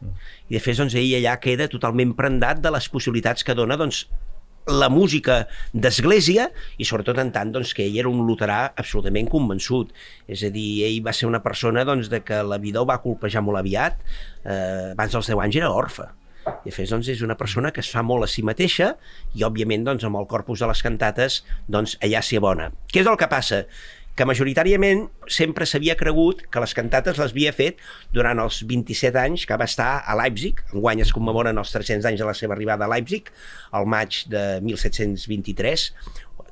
I 0.49 0.57
de 0.57 0.61
fet, 0.61 0.77
doncs, 0.77 0.95
ell 0.99 1.15
allà 1.19 1.39
queda 1.41 1.69
totalment 1.71 2.13
prendat 2.17 2.61
de 2.61 2.71
les 2.73 2.89
possibilitats 2.89 3.45
que 3.45 3.55
dona 3.57 3.79
doncs, 3.79 4.05
la 4.67 4.89
música 4.89 5.43
d'església 5.73 6.47
i 6.79 6.87
sobretot 6.87 7.19
en 7.19 7.31
tant 7.35 7.51
doncs, 7.53 7.73
que 7.75 7.85
ell 7.85 7.99
era 7.99 8.11
un 8.11 8.23
luterà 8.27 8.73
absolutament 8.79 9.29
convençut. 9.31 9.93
És 10.27 10.45
a 10.47 10.51
dir, 10.53 10.83
ell 10.87 11.01
va 11.05 11.13
ser 11.15 11.27
una 11.29 11.43
persona 11.43 11.83
doncs, 11.87 12.09
de 12.11 12.23
que 12.23 12.41
la 12.47 12.59
vida 12.61 12.81
ho 12.81 12.87
va 12.89 13.01
colpejar 13.03 13.43
molt 13.43 13.59
aviat, 13.59 13.99
eh, 14.43 14.91
abans 14.93 15.15
dels 15.15 15.31
10 15.31 15.43
anys 15.43 15.59
era 15.61 15.71
orfe. 15.71 16.07
I 16.67 16.71
fet, 16.75 16.89
doncs, 16.91 17.07
és 17.11 17.21
una 17.23 17.37
persona 17.39 17.71
que 17.71 17.79
es 17.83 17.89
fa 17.91 18.03
molt 18.03 18.25
a 18.25 18.27
si 18.27 18.43
mateixa 18.43 18.93
i, 19.33 19.43
òbviament, 19.47 19.85
doncs, 19.87 20.03
amb 20.07 20.19
el 20.19 20.27
corpus 20.31 20.63
de 20.63 20.67
les 20.67 20.83
cantates, 20.83 21.41
doncs, 21.71 21.97
allà 22.03 22.23
s'hi 22.23 22.39
abona. 22.39 22.71
Què 22.91 23.03
és 23.03 23.09
el 23.09 23.19
que 23.19 23.29
passa? 23.31 23.63
Que 24.13 24.25
majoritàriament 24.29 25.07
sempre 25.31 25.65
s'havia 25.65 25.95
cregut 25.97 26.43
que 26.53 26.61
les 26.61 26.75
cantates 26.77 27.17
les 27.17 27.33
havia 27.33 27.53
fet 27.55 27.79
durant 28.13 28.39
els 28.43 28.61
27 28.69 29.17
anys 29.19 29.47
que 29.49 29.57
va 29.57 29.65
estar 29.69 30.03
a 30.05 30.17
Leipzig. 30.19 30.61
Enguany 30.73 31.01
es 31.01 31.13
commemoren 31.15 31.57
els 31.57 31.73
300 31.73 32.05
anys 32.11 32.21
de 32.21 32.29
la 32.29 32.35
seva 32.37 32.53
arribada 32.57 32.85
a 32.85 32.91
Leipzig, 32.93 33.31
al 33.73 33.89
maig 33.89 34.23
de 34.29 34.61
1723, 34.61 35.87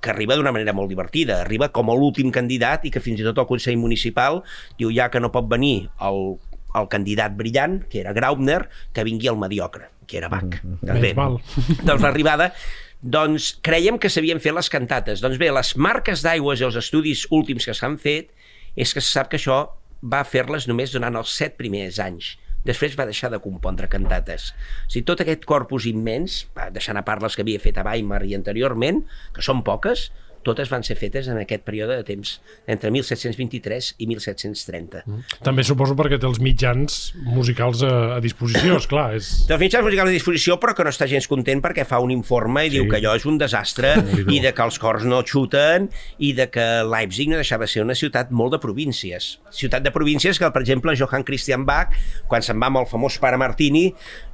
que 0.01 0.09
arriba 0.09 0.35
d'una 0.35 0.53
manera 0.55 0.73
molt 0.73 0.89
divertida. 0.89 1.43
Arriba 1.45 1.69
com 1.69 1.93
a 1.93 1.97
l'últim 1.97 2.33
candidat 2.33 2.87
i 2.89 2.93
que 2.93 3.03
fins 3.03 3.21
i 3.21 3.27
tot 3.27 3.37
el 3.37 3.49
Consell 3.49 3.77
Municipal 3.77 4.41
diu 4.81 4.89
ja 4.95 5.11
que 5.13 5.21
no 5.21 5.29
pot 5.33 5.45
venir 5.51 5.91
el, 6.01 6.39
el 6.73 6.89
candidat 6.89 7.37
brillant, 7.37 7.83
que 7.91 8.01
era 8.01 8.13
Graubner, 8.17 8.63
que 8.93 9.05
vingui 9.05 9.29
el 9.29 9.37
mediocre, 9.37 9.91
que 10.09 10.17
era 10.17 10.31
Bach. 10.33 10.57
Doncs 10.63 10.97
Més 10.97 11.13
val. 11.17 11.37
doncs 11.85 12.01
l'arribada 12.01 12.55
doncs 13.01 13.55
creiem 13.65 13.97
que 13.97 14.09
s'havien 14.13 14.41
fet 14.41 14.53
les 14.53 14.69
cantates. 14.69 15.21
Doncs 15.23 15.39
bé, 15.41 15.49
les 15.53 15.73
marques 15.75 16.21
d'aigües 16.25 16.61
i 16.61 16.67
els 16.67 16.77
estudis 16.77 17.25
últims 17.33 17.65
que 17.65 17.75
s'han 17.77 17.97
fet 18.01 18.29
és 18.77 18.93
que 18.93 19.01
se 19.01 19.09
sap 19.09 19.31
que 19.31 19.39
això 19.41 19.63
va 20.01 20.23
fer-les 20.25 20.67
només 20.69 20.93
durant 20.93 21.17
els 21.17 21.33
set 21.37 21.57
primers 21.57 21.99
anys. 22.01 22.35
Després 22.65 22.93
va 22.97 23.07
deixar 23.09 23.31
de 23.33 23.41
compondre 23.41 23.89
cantates. 23.89 24.51
O 24.85 24.91
sigui, 24.93 25.05
tot 25.09 25.23
aquest 25.23 25.47
corpus 25.49 25.87
immens, 25.89 26.43
deixant 26.73 26.99
a 26.99 27.05
part 27.05 27.23
les 27.25 27.35
que 27.35 27.41
havia 27.41 27.61
fet 27.61 27.79
a 27.81 27.85
Weimar 27.87 28.21
i 28.29 28.35
anteriorment, 28.37 29.01
que 29.33 29.41
són 29.45 29.63
poques, 29.65 30.11
totes 30.45 30.71
van 30.71 30.85
ser 30.85 30.97
fetes 30.99 31.29
en 31.31 31.39
aquest 31.41 31.63
període 31.67 31.97
de 31.99 32.05
temps, 32.07 32.33
entre 32.69 32.91
1723 32.93 33.91
i 34.01 34.07
1730. 34.09 35.03
Mm. 35.05 35.39
També 35.45 35.65
suposo 35.67 35.95
perquè 35.97 36.19
té 36.21 36.27
els 36.29 36.41
mitjans 36.43 36.99
musicals 37.27 37.83
a, 37.85 37.93
a 38.17 38.19
disposició, 38.23 38.77
és 38.81 38.87
clar. 38.89 39.07
És... 39.17 39.31
Té 39.47 39.55
els 39.55 39.63
mitjans 39.63 39.85
musicals 39.85 40.11
a 40.11 40.15
disposició, 40.15 40.57
però 40.61 40.75
que 40.77 40.85
no 40.87 40.93
està 40.93 41.07
gens 41.09 41.27
content 41.29 41.61
perquè 41.63 41.85
fa 41.87 42.01
un 42.03 42.13
informe 42.13 42.65
i 42.65 42.71
sí. 42.71 42.77
diu 42.77 42.89
que 42.89 42.99
allò 42.99 43.15
és 43.17 43.27
un 43.29 43.37
desastre 43.41 43.93
i 44.35 44.41
de 44.43 44.53
que 44.55 44.65
els 44.65 44.79
cors 44.81 45.05
no 45.07 45.21
xuten 45.27 45.89
i 46.21 46.33
de 46.37 46.47
que 46.53 46.67
Leipzig 46.87 47.31
no 47.31 47.39
deixava 47.39 47.67
de 47.67 47.73
ser 47.73 47.85
una 47.85 47.97
ciutat 47.97 48.31
molt 48.33 48.55
de 48.55 48.61
províncies. 48.63 49.35
Ciutat 49.53 49.85
de 49.85 49.93
províncies 49.93 50.39
que, 50.41 50.49
per 50.51 50.63
exemple, 50.63 50.95
Johann 50.97 51.25
Christian 51.27 51.65
Bach, 51.67 51.93
quan 52.31 52.43
se'n 52.45 52.59
va 52.61 52.71
amb 52.71 52.81
el 52.81 52.89
famós 52.89 53.19
pare 53.21 53.39
Martini, 53.41 53.89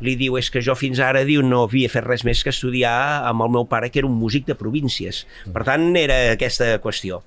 li 0.06 0.16
diu 0.20 0.38
és 0.40 0.50
que 0.54 0.64
jo 0.64 0.76
fins 0.78 1.02
ara 1.04 1.24
diu 1.28 1.44
no 1.46 1.66
havia 1.66 1.92
fet 1.92 2.06
res 2.08 2.24
més 2.28 2.44
que 2.46 2.54
estudiar 2.54 2.96
amb 3.28 3.44
el 3.46 3.54
meu 3.58 3.68
pare, 3.70 3.92
que 3.92 4.02
era 4.02 4.10
un 4.10 4.18
músic 4.18 4.48
de 4.48 4.56
províncies. 4.58 5.26
Per 5.54 5.66
tant, 5.68 5.97
era 6.00 6.20
aquesta 6.34 6.78
qüestió. 6.84 7.22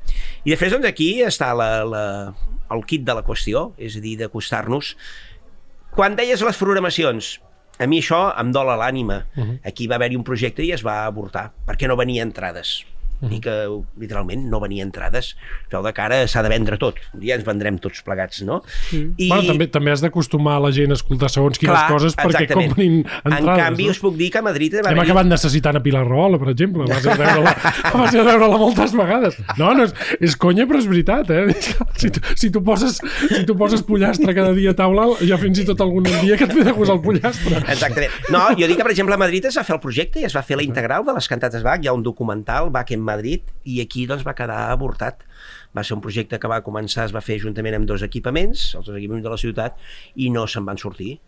I 0.44 0.54
després, 0.54 0.72
doncs, 0.72 0.86
aquí 0.86 1.22
està 1.26 1.52
la, 1.56 1.70
la, 1.84 2.04
el 2.70 2.84
kit 2.86 3.04
de 3.06 3.16
la 3.16 3.24
qüestió, 3.26 3.70
és 3.78 3.96
a 3.98 4.04
dir, 4.04 4.16
d'acostar-nos 4.20 4.94
quan 5.90 6.14
deies 6.14 6.42
les 6.46 6.58
programacions, 6.58 7.40
a 7.80 7.86
mi 7.90 7.98
això 8.02 8.20
em 8.38 8.52
dol 8.54 8.70
a 8.70 8.76
l'ànima. 8.78 9.24
Uh 9.34 9.42
-huh. 9.42 9.58
Aquí 9.64 9.88
va 9.88 9.96
haver-hi 9.96 10.16
un 10.16 10.24
projecte 10.24 10.62
i 10.62 10.72
es 10.72 10.84
va 10.86 11.04
avortar, 11.06 11.52
perquè 11.66 11.88
no 11.88 11.96
venia 11.96 12.22
entrades. 12.22 12.84
I 13.28 13.40
que 13.44 13.54
literalment 14.00 14.46
no 14.48 14.60
venia 14.62 14.84
entrades. 14.86 15.34
Veu 15.72 15.84
de 15.84 15.92
cara 15.96 16.22
s'ha 16.30 16.42
de 16.44 16.50
vendre 16.52 16.78
tot. 16.80 16.96
Un 17.14 17.20
dia 17.20 17.36
ens 17.36 17.44
vendrem 17.44 17.76
tots 17.82 18.00
plegats, 18.06 18.40
no? 18.46 18.60
I... 18.94 19.28
Bueno, 19.28 19.42
també, 19.50 19.68
també 19.72 19.92
has 19.92 20.04
d'acostumar 20.04 20.56
la 20.64 20.70
gent 20.72 20.94
a 20.94 20.98
escoltar 20.98 21.28
segons 21.32 21.60
quines 21.60 21.76
Clar, 21.76 21.90
coses 21.92 22.16
perquè 22.16 22.46
exactament. 22.46 22.72
comprin 22.72 22.96
entrades. 23.02 23.50
En 23.50 23.60
canvi, 23.60 23.88
no? 23.90 23.96
us 23.96 24.00
puc 24.00 24.16
dir 24.16 24.30
que 24.32 24.40
a 24.40 24.44
Madrid 24.46 24.78
va 24.78 24.86
Hem 24.86 24.94
haver 24.94 25.10
acabat 25.10 25.28
necessitant 25.28 25.76
a 25.76 25.82
Pilar 25.84 26.06
Rahola, 26.08 26.40
per 26.40 26.52
exemple. 26.54 26.88
Vas 26.88 27.04
a 27.04 27.18
veure-la 27.20 27.54
vas 28.00 28.16
a 28.16 28.24
veure-la 28.30 28.60
moltes 28.64 28.96
vegades. 28.96 29.38
No, 29.58 29.74
no, 29.76 29.86
és, 29.88 29.94
és 30.30 30.38
conya, 30.40 30.66
però 30.70 30.80
és 30.80 30.88
veritat, 30.90 31.34
eh? 31.34 31.46
Si 32.00 32.08
tu, 32.08 32.20
si 32.38 32.48
tu, 32.48 32.62
poses, 32.64 32.94
si 33.28 33.42
tu 33.44 33.52
poses 33.58 33.82
pollastre 33.84 34.32
cada 34.32 34.54
dia 34.56 34.72
a 34.72 34.76
taula, 34.78 35.04
ja 35.26 35.36
fins 35.40 35.58
i 35.60 35.66
tot 35.68 35.82
algun 35.84 36.06
dia 36.06 36.38
que 36.38 36.46
et 36.46 36.54
ve 36.56 36.62
de 36.64 36.72
gust 36.72 36.92
el 36.92 37.00
pollastre. 37.04 37.60
Exactament. 37.60 38.14
No, 38.32 38.46
jo 38.56 38.68
dic 38.70 38.78
que, 38.78 38.86
per 38.86 38.94
exemple, 38.94 39.18
a 39.18 39.20
Madrid 39.20 39.44
es 39.50 39.58
va 39.60 39.64
fer 39.66 39.74
el 39.76 39.82
projecte 39.82 40.22
i 40.22 40.24
es 40.24 40.36
va 40.36 40.40
fer 40.46 40.56
la 40.56 40.64
integral 40.64 41.04
de 41.04 41.12
les 41.16 41.28
cantates 41.28 41.64
Bach. 41.66 41.82
Hi 41.84 41.90
ha 41.90 41.96
un 41.96 42.04
documental, 42.06 42.70
Bach 42.72 42.88
en 42.94 43.04
Madrid, 43.10 43.50
i 43.66 43.80
aquí 43.82 44.06
doncs, 44.10 44.26
va 44.26 44.36
quedar 44.38 44.60
avortat. 44.70 45.24
Va 45.76 45.84
ser 45.86 45.96
un 45.98 46.04
projecte 46.04 46.38
que 46.40 46.50
va 46.50 46.62
començar, 46.66 47.08
es 47.08 47.14
va 47.16 47.24
fer 47.24 47.40
juntament 47.42 47.80
amb 47.80 47.90
dos 47.90 48.04
equipaments, 48.06 48.70
els 48.78 48.86
dos 48.86 48.96
equipaments 48.96 49.26
de 49.26 49.34
la 49.34 49.40
ciutat, 49.40 49.76
i 50.16 50.30
no 50.34 50.46
se'n 50.50 50.66
van 50.68 50.80
sortir. 50.80 51.18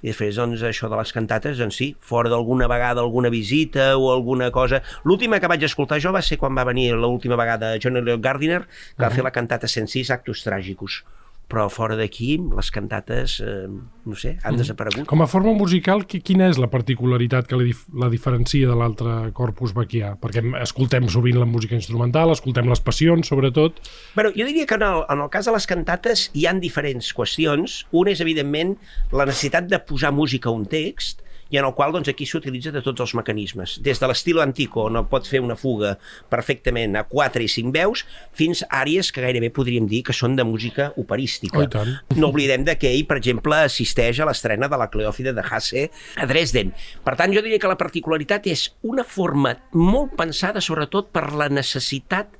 I 0.00 0.08
després, 0.08 0.36
doncs, 0.40 0.62
això 0.64 0.88
de 0.88 0.96
les 0.96 1.12
cantates, 1.12 1.58
doncs 1.60 1.76
sí, 1.76 1.90
fora 2.00 2.30
d'alguna 2.32 2.68
vegada 2.72 3.02
alguna 3.04 3.28
visita 3.32 3.92
o 4.00 4.08
alguna 4.14 4.48
cosa... 4.54 4.80
L'última 5.04 5.40
que 5.40 5.50
vaig 5.52 5.66
escoltar 5.68 6.00
jo 6.00 6.12
va 6.16 6.22
ser 6.24 6.40
quan 6.40 6.56
va 6.56 6.64
venir 6.64 6.94
l'última 6.96 7.36
vegada 7.36 7.74
John 7.82 8.00
Elliot 8.00 8.22
Gardiner, 8.24 8.62
que 8.64 9.04
va 9.04 9.12
fer 9.12 9.26
la 9.26 9.34
cantata 9.34 9.68
106, 9.68 10.14
Actus 10.16 10.46
Tràgicos. 10.46 11.02
Però 11.50 11.64
fora 11.68 11.96
d'aquí, 11.98 12.36
les 12.54 12.68
cantates, 12.70 13.40
eh, 13.42 13.66
no 14.06 14.14
sé, 14.14 14.36
han 14.46 14.54
desaparegut. 14.56 15.02
Com 15.10 15.22
a 15.22 15.26
forma 15.26 15.50
musical, 15.58 16.04
qui- 16.06 16.20
quina 16.22 16.46
és 16.48 16.58
la 16.62 16.68
particularitat 16.70 17.48
que 17.50 17.56
la, 17.58 17.64
dif 17.66 17.80
la 17.92 18.08
diferencia 18.08 18.68
de 18.68 18.76
l'altre 18.78 19.32
corpus 19.34 19.72
baquià? 19.74 20.12
Perquè 20.22 20.44
escoltem 20.62 21.08
sovint 21.10 21.40
la 21.40 21.48
música 21.50 21.74
instrumental, 21.74 22.30
escoltem 22.30 22.68
les 22.70 22.78
passions, 22.80 23.26
sobretot. 23.26 23.80
Bueno, 24.14 24.30
jo 24.36 24.46
diria 24.46 24.64
que 24.66 24.78
en 24.78 24.82
el, 24.86 25.02
en 25.10 25.24
el 25.26 25.28
cas 25.30 25.46
de 25.50 25.52
les 25.58 25.66
cantates 25.66 26.28
hi 26.34 26.46
han 26.46 26.60
diferents 26.62 27.10
qüestions. 27.12 27.80
Una 27.90 28.12
és, 28.14 28.20
evidentment, 28.22 28.76
la 29.10 29.26
necessitat 29.26 29.66
de 29.66 29.80
posar 29.80 30.12
música 30.14 30.48
a 30.50 30.52
un 30.52 30.66
text, 30.70 31.22
i 31.50 31.58
en 31.58 31.66
el 31.66 31.74
qual 31.74 31.92
doncs, 31.92 32.08
aquí 32.10 32.26
s'utilitza 32.26 32.72
de 32.74 32.82
tots 32.84 33.02
els 33.02 33.14
mecanismes. 33.18 33.76
Des 33.84 34.00
de 34.00 34.08
l'estil 34.10 34.40
antico, 34.42 34.86
on 34.86 34.98
pots 35.10 35.30
fer 35.30 35.42
una 35.42 35.56
fuga 35.58 35.96
perfectament 36.32 36.96
a 36.98 37.04
4 37.10 37.44
i 37.44 37.50
5 37.50 37.74
veus, 37.74 38.04
fins 38.36 38.62
a 38.68 38.80
àrees 38.80 39.10
que 39.12 39.24
gairebé 39.24 39.50
podríem 39.54 39.88
dir 39.90 40.02
que 40.06 40.16
són 40.16 40.36
de 40.38 40.46
música 40.46 40.90
operística. 41.00 41.66
Oh. 41.66 41.90
No 42.16 42.30
oblidem 42.30 42.64
de 42.68 42.76
que 42.78 42.92
ell, 42.92 43.04
per 43.10 43.18
exemple, 43.20 43.58
assisteix 43.66 44.20
a 44.20 44.28
l'estrena 44.28 44.70
de 44.70 44.80
la 44.80 44.90
Cleòfide 44.92 45.34
de 45.36 45.44
Hasse 45.44 45.88
a 46.16 46.30
Dresden. 46.30 46.72
Per 47.04 47.16
tant, 47.18 47.34
jo 47.34 47.42
diria 47.44 47.60
que 47.60 47.70
la 47.70 47.78
particularitat 47.80 48.46
és 48.50 48.68
una 48.86 49.04
forma 49.04 49.56
molt 49.74 50.16
pensada, 50.18 50.62
sobretot 50.62 51.10
per 51.14 51.28
la 51.34 51.50
necessitat 51.50 52.32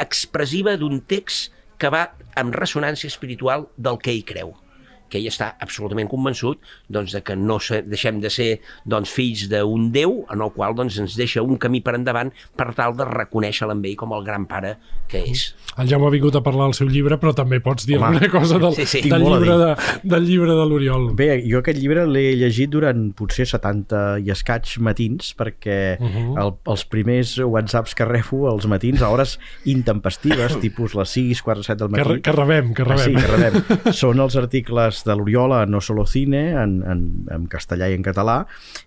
expressiva 0.00 0.78
d'un 0.80 1.04
text 1.06 1.52
que 1.78 1.90
va 1.92 2.08
amb 2.38 2.54
ressonància 2.56 3.10
espiritual 3.10 3.68
del 3.76 4.00
que 4.02 4.14
ell 4.14 4.26
creu 4.26 4.54
que 5.14 5.20
ell 5.22 5.30
està 5.30 5.52
absolutament 5.62 6.10
convençut 6.10 6.58
doncs, 6.90 7.14
de 7.14 7.22
que 7.22 7.36
no 7.38 7.60
deixem 7.86 8.18
de 8.18 8.30
ser 8.34 8.48
doncs, 8.84 9.12
fills 9.14 9.46
d'un 9.52 9.92
Déu 9.94 10.24
en 10.32 10.42
el 10.42 10.50
qual 10.56 10.74
doncs, 10.74 10.98
ens 10.98 11.14
deixa 11.14 11.42
un 11.44 11.54
camí 11.62 11.78
per 11.84 11.94
endavant 11.94 12.32
per 12.58 12.72
tal 12.74 12.96
de 12.98 13.06
reconèixer 13.06 13.68
amb 13.70 13.86
ell 13.86 13.94
com 14.00 14.10
el 14.16 14.24
gran 14.26 14.48
pare 14.50 14.74
que 15.08 15.20
és. 15.30 15.44
El 15.78 15.86
Jaume 15.90 16.08
ha 16.08 16.10
vingut 16.10 16.34
a 16.34 16.42
parlar 16.42 16.66
del 16.66 16.74
seu 16.74 16.88
llibre, 16.90 17.18
però 17.22 17.30
també 17.36 17.60
pots 17.62 17.86
dir 17.86 17.96
Home, 18.00 18.16
alguna 18.16 18.30
cosa 18.32 18.58
del, 18.58 18.74
sí, 18.74 18.86
sí. 18.90 19.02
del, 19.10 19.22
llibre 19.22 19.56
de, 19.60 19.70
del 20.02 20.26
llibre 20.26 20.54
de 20.58 20.66
l'Oriol. 20.66 21.06
Bé, 21.14 21.28
jo 21.46 21.60
aquest 21.60 21.78
llibre 21.78 22.06
l'he 22.10 22.34
llegit 22.40 22.70
durant 22.74 23.12
potser 23.14 23.46
70 23.46 24.02
i 24.24 24.30
escaig 24.34 24.74
matins 24.82 25.30
perquè 25.38 25.78
uh. 26.00 26.04
-huh. 26.08 26.34
el, 26.42 26.52
els 26.72 26.84
primers 26.90 27.36
whatsapps 27.38 27.94
que 27.94 28.04
rebo 28.08 28.48
als 28.50 28.66
matins 28.66 29.02
a 29.02 29.10
hores 29.10 29.38
intempestives, 29.64 30.58
tipus 30.64 30.94
les 30.94 31.08
6, 31.10 31.42
4, 31.42 31.62
7 31.62 31.78
del 31.78 31.88
Que, 31.92 32.00
matí... 32.00 32.12
re- 32.14 32.20
que 32.22 32.32
rebem, 32.32 32.74
que 32.74 32.82
Ah, 32.94 32.98
sí, 32.98 33.14
rebem. 33.14 33.22
que 33.22 33.36
rebem. 33.36 33.92
Són 34.02 34.20
els 34.20 34.36
articles 34.36 35.03
de 35.04 35.16
l'Oriol 35.16 35.52
a 35.52 35.64
No 35.66 35.80
Solo 35.80 36.06
Cine, 36.06 36.50
en, 36.52 36.82
en, 36.82 37.04
en 37.30 37.46
castellà 37.52 37.90
i 37.90 37.94
en 37.98 38.02
català, 38.06 38.44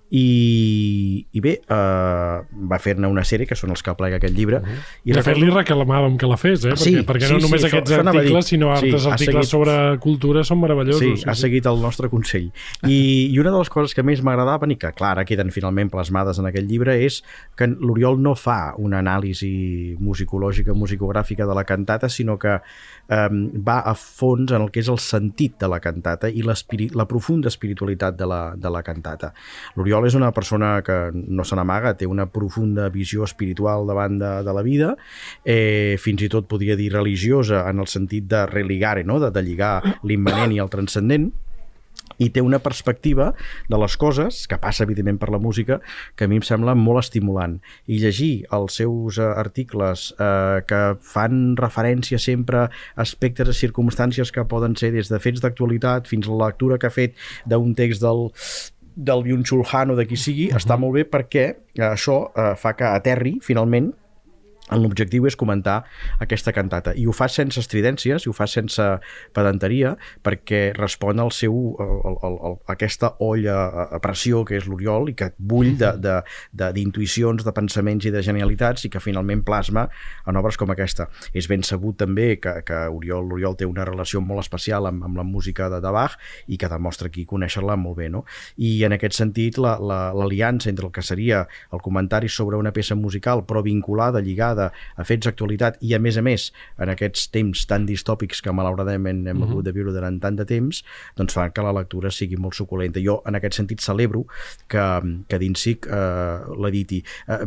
i, 0.09 1.25
i 1.35 1.41
bé, 1.43 1.57
uh, 1.67 2.39
va 2.71 2.77
fer-ne 2.79 3.09
una 3.11 3.23
sèrie, 3.27 3.47
que 3.49 3.57
són 3.59 3.73
els 3.73 3.83
que 3.83 3.91
plega 3.99 4.19
aquest 4.21 4.35
llibre. 4.37 4.61
I 5.03 5.11
De 5.17 5.23
fet, 5.25 5.35
li 5.39 5.49
reclamàvem 5.51 6.15
que 6.21 6.29
la 6.31 6.37
fes, 6.39 6.63
eh? 6.63 6.75
Sí, 6.79 6.93
perquè, 6.95 7.05
perquè 7.09 7.27
sí, 7.27 7.33
no 7.35 7.39
sí, 7.41 7.45
només 7.47 7.65
això- 7.67 7.81
aquests 7.81 7.91
això 7.97 8.05
articles, 8.13 8.45
sinó 8.53 8.69
Sí, 8.77 8.85
altres 8.87 9.05
articles 9.11 9.35
seguit- 9.35 9.51
sobre 9.51 9.75
cultura 10.03 10.43
són 10.47 10.61
meravellosos. 10.61 11.01
Sí, 11.23 11.27
ha 11.27 11.35
seguit 11.35 11.65
el 11.67 11.81
nostre 11.83 12.07
consell. 12.09 12.47
I, 12.87 12.99
I 13.33 13.39
una 13.43 13.51
de 13.51 13.57
les 13.59 13.69
coses 13.73 13.93
que 13.97 14.03
més 14.07 14.23
m'agradaven 14.23 14.71
i 14.71 14.77
que, 14.79 14.93
clar, 14.95 15.17
queden 15.27 15.51
finalment 15.51 15.91
plasmades 15.91 16.39
en 16.39 16.47
aquest 16.47 16.69
llibre 16.71 16.95
és 17.03 17.19
que 17.57 17.67
l'Oriol 17.67 18.21
no 18.23 18.35
fa 18.39 18.73
una 18.77 19.01
anàlisi 19.03 19.97
musicològica, 19.99 20.73
musicogràfica 20.73 21.45
de 21.45 21.55
la 21.57 21.65
cantata, 21.67 22.07
sinó 22.07 22.37
que 22.39 22.55
eh, 23.09 23.29
va 23.59 23.79
a 23.83 23.93
fons 23.95 24.51
en 24.55 24.61
el 24.61 24.71
que 24.71 24.79
és 24.79 24.87
el 24.87 24.99
sentit 25.03 25.57
de 25.59 25.67
la 25.67 25.79
cantata 25.81 25.96
i 26.31 26.43
l'espiri- 26.45 26.89
la 26.95 27.05
profunda 27.07 27.47
espiritualitat 27.47 28.17
de 28.17 28.27
la, 28.29 28.41
de 28.55 28.69
la 28.69 28.83
cantata. 28.83 29.33
L'Oriol 29.75 30.07
és 30.07 30.15
una 30.15 30.31
persona 30.31 30.81
que 30.85 31.11
no 31.13 31.43
se 31.43 31.55
n'amaga, 31.55 31.95
té 31.97 32.07
una 32.07 32.27
profunda 32.29 32.89
visió 32.93 33.23
espiritual 33.23 33.87
davant 33.87 34.17
de, 34.19 34.31
de 34.43 34.53
la 34.53 34.61
vida, 34.65 34.93
eh, 35.45 35.95
fins 35.99 36.21
i 36.21 36.29
tot 36.29 36.47
podria 36.47 36.75
dir 36.75 36.91
religiosa 36.93 37.65
en 37.69 37.79
el 37.79 37.87
sentit 37.87 38.27
de 38.27 38.45
religare, 38.45 39.03
no? 39.03 39.19
de, 39.19 39.31
de 39.31 39.43
lligar 39.43 39.81
l'immanent 40.03 40.53
i 40.55 40.59
el 40.63 40.69
transcendent, 40.69 41.31
i 42.17 42.29
té 42.33 42.41
una 42.41 42.59
perspectiva 42.63 43.31
de 43.69 43.79
les 43.79 43.97
coses, 43.97 44.45
que 44.49 44.59
passa 44.61 44.85
evidentment 44.87 45.19
per 45.21 45.31
la 45.33 45.41
música, 45.41 45.79
que 46.15 46.25
a 46.25 46.31
mi 46.31 46.39
em 46.39 46.45
sembla 46.45 46.75
molt 46.77 47.05
estimulant. 47.05 47.57
I 47.87 47.99
llegir 48.03 48.47
els 48.55 48.79
seus 48.81 49.19
eh, 49.19 49.27
articles 49.27 50.09
eh, 50.17 50.63
que 50.67 50.81
fan 51.01 51.55
referència 51.59 52.19
sempre 52.21 52.67
a 52.67 53.05
aspectes, 53.07 53.49
a 53.49 53.55
circumstàncies 53.55 54.33
que 54.33 54.47
poden 54.49 54.75
ser 54.79 54.91
des 54.95 55.11
de 55.11 55.19
fets 55.21 55.43
d'actualitat 55.43 56.09
fins 56.09 56.27
a 56.27 56.33
la 56.33 56.49
lectura 56.51 56.79
que 56.81 56.89
ha 56.89 56.93
fet 56.93 57.15
d'un 57.45 57.75
text 57.77 58.03
del 58.03 58.27
del 58.97 59.21
Byung-Chul 59.21 59.61
Han 59.71 59.91
o 59.93 59.95
de 59.95 60.07
qui 60.09 60.17
sigui, 60.17 60.47
està 60.57 60.73
molt 60.81 60.95
bé 60.97 61.03
perquè 61.05 61.43
això 61.85 62.15
eh, 62.33 62.53
fa 62.57 62.73
que 62.73 62.87
aterri 62.89 63.35
finalment 63.45 63.91
en 63.93 64.06
l'objectiu 64.75 65.25
és 65.29 65.35
comentar 65.39 65.83
aquesta 66.19 66.51
cantata 66.51 66.91
i 66.95 67.05
ho 67.07 67.13
fa 67.15 67.27
sense 67.31 67.59
estridències 67.61 68.25
i 68.25 68.29
ho 68.29 68.33
fa 68.35 68.47
sense 68.51 68.83
pedanteria 69.33 69.93
perquè 70.25 70.73
respon 70.75 71.19
al 71.23 71.31
seu 71.31 71.55
al, 71.79 72.17
al, 72.27 72.35
al, 72.49 72.57
aquesta 72.73 73.13
olla 73.23 73.55
a, 73.67 73.85
a 73.95 73.99
pressió 74.03 74.43
que 74.47 74.57
és 74.59 74.67
l'Oriol 74.67 75.09
i 75.11 75.15
que 75.17 75.31
bull 75.37 75.75
de- 75.77 75.93
de- 76.03 76.21
de- 76.51 76.71
d'intuïcions, 76.77 77.43
de, 77.43 77.47
de, 77.47 77.53
pensaments 77.57 78.05
i 78.05 78.11
de 78.13 78.21
genialitats 78.25 78.85
i 78.85 78.89
que 78.93 78.99
finalment 79.03 79.43
plasma 79.47 79.87
en 80.27 80.35
obres 80.39 80.57
com 80.59 80.69
aquesta. 80.73 81.07
És 81.33 81.47
ben 81.49 81.63
sabut 81.63 81.97
també 81.97 82.37
que, 82.41 82.53
que 82.67 82.79
Oriol 82.93 83.27
l'Oriol 83.27 83.55
té 83.57 83.65
una 83.65 83.85
relació 83.87 84.21
molt 84.21 84.43
especial 84.43 84.85
amb, 84.89 85.03
amb 85.07 85.17
la 85.17 85.23
música 85.23 85.69
de, 85.71 85.79
de 85.81 85.91
Bach 85.95 86.17
i 86.47 86.57
que 86.57 86.69
demostra 86.69 87.07
aquí 87.11 87.25
conèixer-la 87.25 87.75
molt 87.79 87.97
bé. 87.97 88.09
No? 88.09 88.25
I 88.57 88.83
en 88.87 88.93
aquest 88.97 89.17
sentit 89.17 89.57
la- 89.57 89.77
la- 89.79 90.11
l'aliança 90.17 90.67
la, 90.67 90.73
entre 90.75 90.87
el 90.87 90.91
que 90.91 91.01
seria 91.05 91.45
el 91.71 91.81
comentari 91.81 92.29
sobre 92.29 92.57
una 92.57 92.73
peça 92.73 92.95
musical 92.95 93.45
però 93.47 93.63
vinculada, 93.63 94.21
lligada 94.21 94.56
a 94.65 95.05
fets 95.07 95.27
d'actualitat 95.27 95.79
i 95.85 95.93
a 95.95 96.01
més 96.01 96.17
a 96.17 96.23
més 96.25 96.49
en 96.81 96.91
aquests 96.93 97.29
temps 97.33 97.65
tan 97.69 97.85
distòpics 97.87 98.41
que 98.43 98.53
malauradament 98.55 99.25
hem 99.27 99.43
hagut 99.45 99.65
de 99.67 99.73
viure 99.75 99.93
durant 99.95 100.19
tant 100.23 100.37
de 100.39 100.45
temps 100.47 100.83
doncs 101.17 101.37
fa 101.37 101.49
que 101.53 101.65
la 101.65 101.73
lectura 101.75 102.11
sigui 102.11 102.37
molt 102.41 102.57
suculenta. 102.57 103.01
Jo 103.03 103.21
en 103.27 103.37
aquest 103.37 103.59
sentit 103.59 103.83
celebro 103.83 104.25
que, 104.71 104.83
que 105.27 105.39
d'Insic 105.41 105.87
eh, 105.87 106.55
l'editi. 106.63 107.01
Eh, 107.27 107.39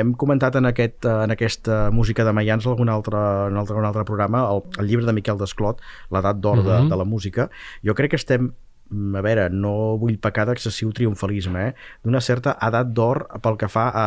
hem 0.00 0.14
comentat 0.20 0.58
en, 0.60 0.68
aquest, 0.70 1.08
en 1.08 1.34
aquesta 1.34 1.88
música 1.94 2.26
de 2.26 2.34
Mayans 2.36 2.66
algun 2.68 2.92
altre, 2.92 3.18
en 3.48 3.58
altre, 3.60 3.76
un 3.78 3.88
altre 3.88 4.04
programa 4.08 4.44
el, 4.52 4.64
el 4.78 4.90
llibre 4.90 5.08
de 5.08 5.16
Miquel 5.16 5.38
Desclot, 5.40 5.82
l'edat 6.14 6.40
d'or 6.40 6.64
de, 6.66 6.80
de 6.90 6.98
la 6.98 7.06
música. 7.08 7.48
Jo 7.84 7.94
crec 7.98 8.14
que 8.14 8.20
estem 8.20 8.50
mm, 8.50 9.16
a 9.18 9.22
veure, 9.24 9.48
no 9.52 9.74
vull 10.00 10.18
pecar 10.22 10.48
d'excessiu 10.48 10.92
triomfalisme, 10.96 11.68
eh? 11.70 11.74
d'una 12.04 12.22
certa 12.24 12.56
edat 12.68 12.92
d'or 12.94 13.26
pel 13.44 13.58
que 13.60 13.70
fa 13.72 13.88
a 13.92 14.06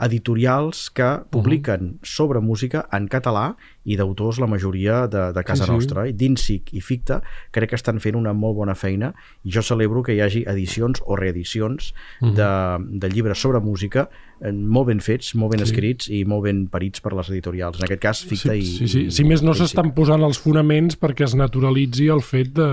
editorials 0.00 0.90
que 0.90 1.06
publiquen 1.30 1.98
sobre 2.02 2.40
música 2.40 2.86
en 2.92 3.06
català 3.08 3.54
i 3.86 3.96
d'autors 3.96 4.40
la 4.42 4.48
majoria 4.50 5.04
de, 5.06 5.28
de 5.32 5.44
casa 5.46 5.64
Sí, 5.64 5.70
sí. 5.70 5.74
nostra. 5.76 6.06
I 6.08 6.12
Dinsic 6.12 6.72
i 6.74 6.80
Ficta 6.82 7.20
crec 7.54 7.70
que 7.70 7.78
estan 7.78 8.00
fent 8.02 8.16
una 8.18 8.32
molt 8.34 8.56
bona 8.58 8.74
feina 8.74 9.12
i 9.46 9.52
jo 9.54 9.62
celebro 9.62 10.02
que 10.02 10.16
hi 10.16 10.20
hagi 10.24 10.42
edicions 10.50 11.02
o 11.06 11.16
reedicions 11.16 11.92
de, 12.20 12.48
de 12.98 13.08
llibres 13.12 13.38
sobre 13.40 13.60
música 13.60 14.08
eh, 14.40 14.50
molt 14.52 14.88
ben 14.90 15.00
fets, 15.00 15.34
molt 15.38 15.54
ben 15.54 15.62
Sí. 15.64 15.70
escrits 15.70 16.10
i 16.12 16.24
molt 16.28 16.44
ben 16.44 16.66
parits 16.68 17.00
per 17.00 17.14
les 17.16 17.30
editorials. 17.30 17.78
En 17.80 17.86
aquest 17.86 18.02
cas, 18.02 18.24
Ficta 18.26 18.52
sí, 18.52 18.58
i... 18.58 18.66
sí, 18.66 18.88
sí. 18.88 19.04
i- 19.06 19.10
Si 19.14 19.24
més 19.24 19.42
no 19.42 19.54
s'estan 19.54 19.94
posant 19.94 20.22
els 20.26 20.38
fonaments 20.42 20.98
perquè 21.00 21.24
es 21.24 21.34
naturalitzi 21.38 22.08
el 22.12 22.20
fet 22.22 22.52
de... 22.58 22.66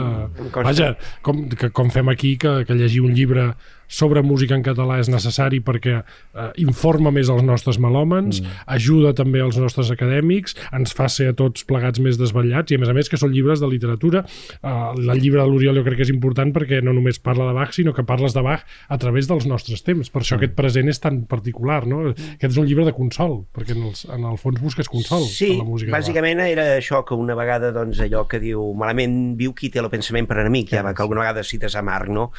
consta. 0.51 0.63
Vaja, 0.63 0.89
com, 1.21 1.45
que, 1.49 1.69
com 1.71 1.89
fem 1.93 2.09
aquí, 2.09 2.35
que, 2.37 2.63
que 2.67 2.73
llegir 2.75 3.01
un 3.05 3.13
llibre 3.15 3.53
sobre 3.93 4.23
música 4.25 4.57
en 4.57 4.65
català 4.65 4.97
és 5.01 5.09
necessari 5.11 5.59
perquè 5.63 5.99
eh, 5.99 6.49
informa 6.63 7.11
més 7.13 7.29
els 7.29 7.43
nostres 7.45 7.79
melòmens, 7.81 8.41
mm. 8.41 8.63
ajuda 8.75 9.13
també 9.17 9.43
els 9.43 9.59
nostres 9.61 9.91
acadèmics, 9.93 10.57
ens 10.73 10.95
fa 10.97 11.09
ser 11.11 11.29
a 11.31 11.37
tots 11.37 11.67
plegats 11.69 12.01
més 12.03 12.17
desvetllats 12.17 12.73
i 12.73 12.79
a 12.79 12.81
més 12.81 12.89
a 12.89 12.97
més 12.97 13.11
que 13.11 13.19
són 13.21 13.33
llibres 13.35 13.61
de 13.61 13.69
literatura. 13.69 14.23
Uh, 14.63 14.93
el 14.97 15.21
llibre 15.21 15.43
de 15.43 15.47
l'Oriol 15.49 15.77
jo 15.79 15.85
crec 15.85 16.01
que 16.01 16.07
és 16.07 16.13
important 16.13 16.53
perquè 16.55 16.81
no 16.83 16.95
només 16.95 17.21
parla 17.21 17.47
de 17.49 17.55
Bach, 17.57 17.73
sinó 17.75 17.93
que 17.93 18.05
parles 18.07 18.33
de 18.35 18.41
Bach 18.45 18.65
a 18.89 18.97
través 19.01 19.29
dels 19.29 19.45
nostres 19.49 19.85
temps. 19.85 20.09
Per 20.09 20.23
això 20.23 20.35
mm. 20.35 20.41
aquest 20.41 20.57
present 20.57 20.89
és 20.89 21.01
tan 21.03 21.23
particular, 21.29 21.83
no? 21.89 22.01
Mm. 22.09 22.33
Aquest 22.39 22.55
és 22.55 22.61
un 22.61 22.69
llibre 22.69 22.87
de 22.87 22.95
consol, 22.97 23.43
perquè 23.53 23.77
en, 23.77 23.85
els, 23.91 24.05
en 24.09 24.25
el 24.29 24.39
fons 24.41 24.61
busques 24.63 24.89
consol 24.89 25.25
Sí, 25.29 25.53
per 25.53 25.61
la 25.61 25.69
música 25.69 25.93
bàsicament 25.93 26.41
era 26.43 26.65
això 26.77 27.03
que 27.07 27.17
una 27.17 27.35
vegada 27.37 27.71
doncs, 27.75 28.01
allò 28.03 28.25
que 28.29 28.41
diu 28.41 28.65
malament 28.77 29.37
viu 29.39 29.53
qui 29.57 29.69
té 29.73 29.81
el 29.81 29.89
pensament 29.93 30.27
per 30.29 30.41
enemic, 30.41 30.73
ja, 30.73 30.83
que 30.89 31.05
alguna 31.05 31.23
vegada 31.23 31.45
cites 31.47 31.77
a 31.77 31.83
Marc, 31.85 32.11
no? 32.13 32.31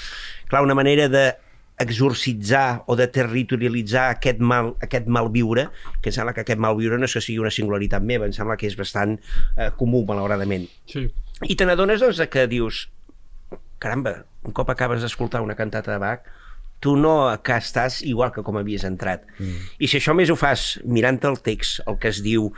Clar, 0.50 0.64
una 0.66 0.76
manera 0.76 1.08
de 1.08 1.24
exorcitzar 1.80 2.84
o 2.86 2.94
de 2.96 3.08
territorialitzar 3.10 4.08
aquest 4.14 4.38
mal, 4.38 4.74
aquest 4.84 5.08
malviure, 5.10 5.68
que 6.00 6.12
em 6.12 6.16
sembla 6.16 6.34
que 6.36 6.44
aquest 6.44 6.62
malviure 6.62 6.98
no 6.98 7.08
és 7.08 7.16
que 7.16 7.22
sigui 7.24 7.40
una 7.42 7.52
singularitat 7.54 8.04
meva, 8.06 8.28
em 8.30 8.36
sembla 8.36 8.56
que 8.60 8.68
és 8.70 8.78
bastant 8.78 9.16
eh, 9.56 9.70
comú, 9.78 10.04
malauradament. 10.06 10.68
Sí. 10.90 11.08
I 11.42 11.56
te 11.58 11.66
n'adones 11.66 12.04
doncs, 12.04 12.22
que 12.30 12.46
dius 12.46 12.86
caramba, 13.84 14.24
un 14.44 14.54
cop 14.56 14.70
acabes 14.72 15.02
d'escoltar 15.04 15.42
una 15.44 15.56
cantata 15.58 15.92
de 15.92 16.00
Bach, 16.00 16.28
tu 16.82 16.94
no 17.00 17.32
que 17.44 17.56
estàs 17.56 18.02
igual 18.04 18.32
que 18.34 18.42
com 18.44 18.58
havies 18.60 18.84
entrat. 18.84 19.24
Mm. 19.38 19.68
I 19.80 19.88
si 19.88 19.98
això 20.00 20.14
més 20.16 20.30
ho 20.32 20.36
fas 20.36 20.66
mirant 20.84 21.20
el 21.24 21.38
text, 21.44 21.80
el 21.88 21.98
que 22.00 22.10
es 22.12 22.20
diu, 22.24 22.50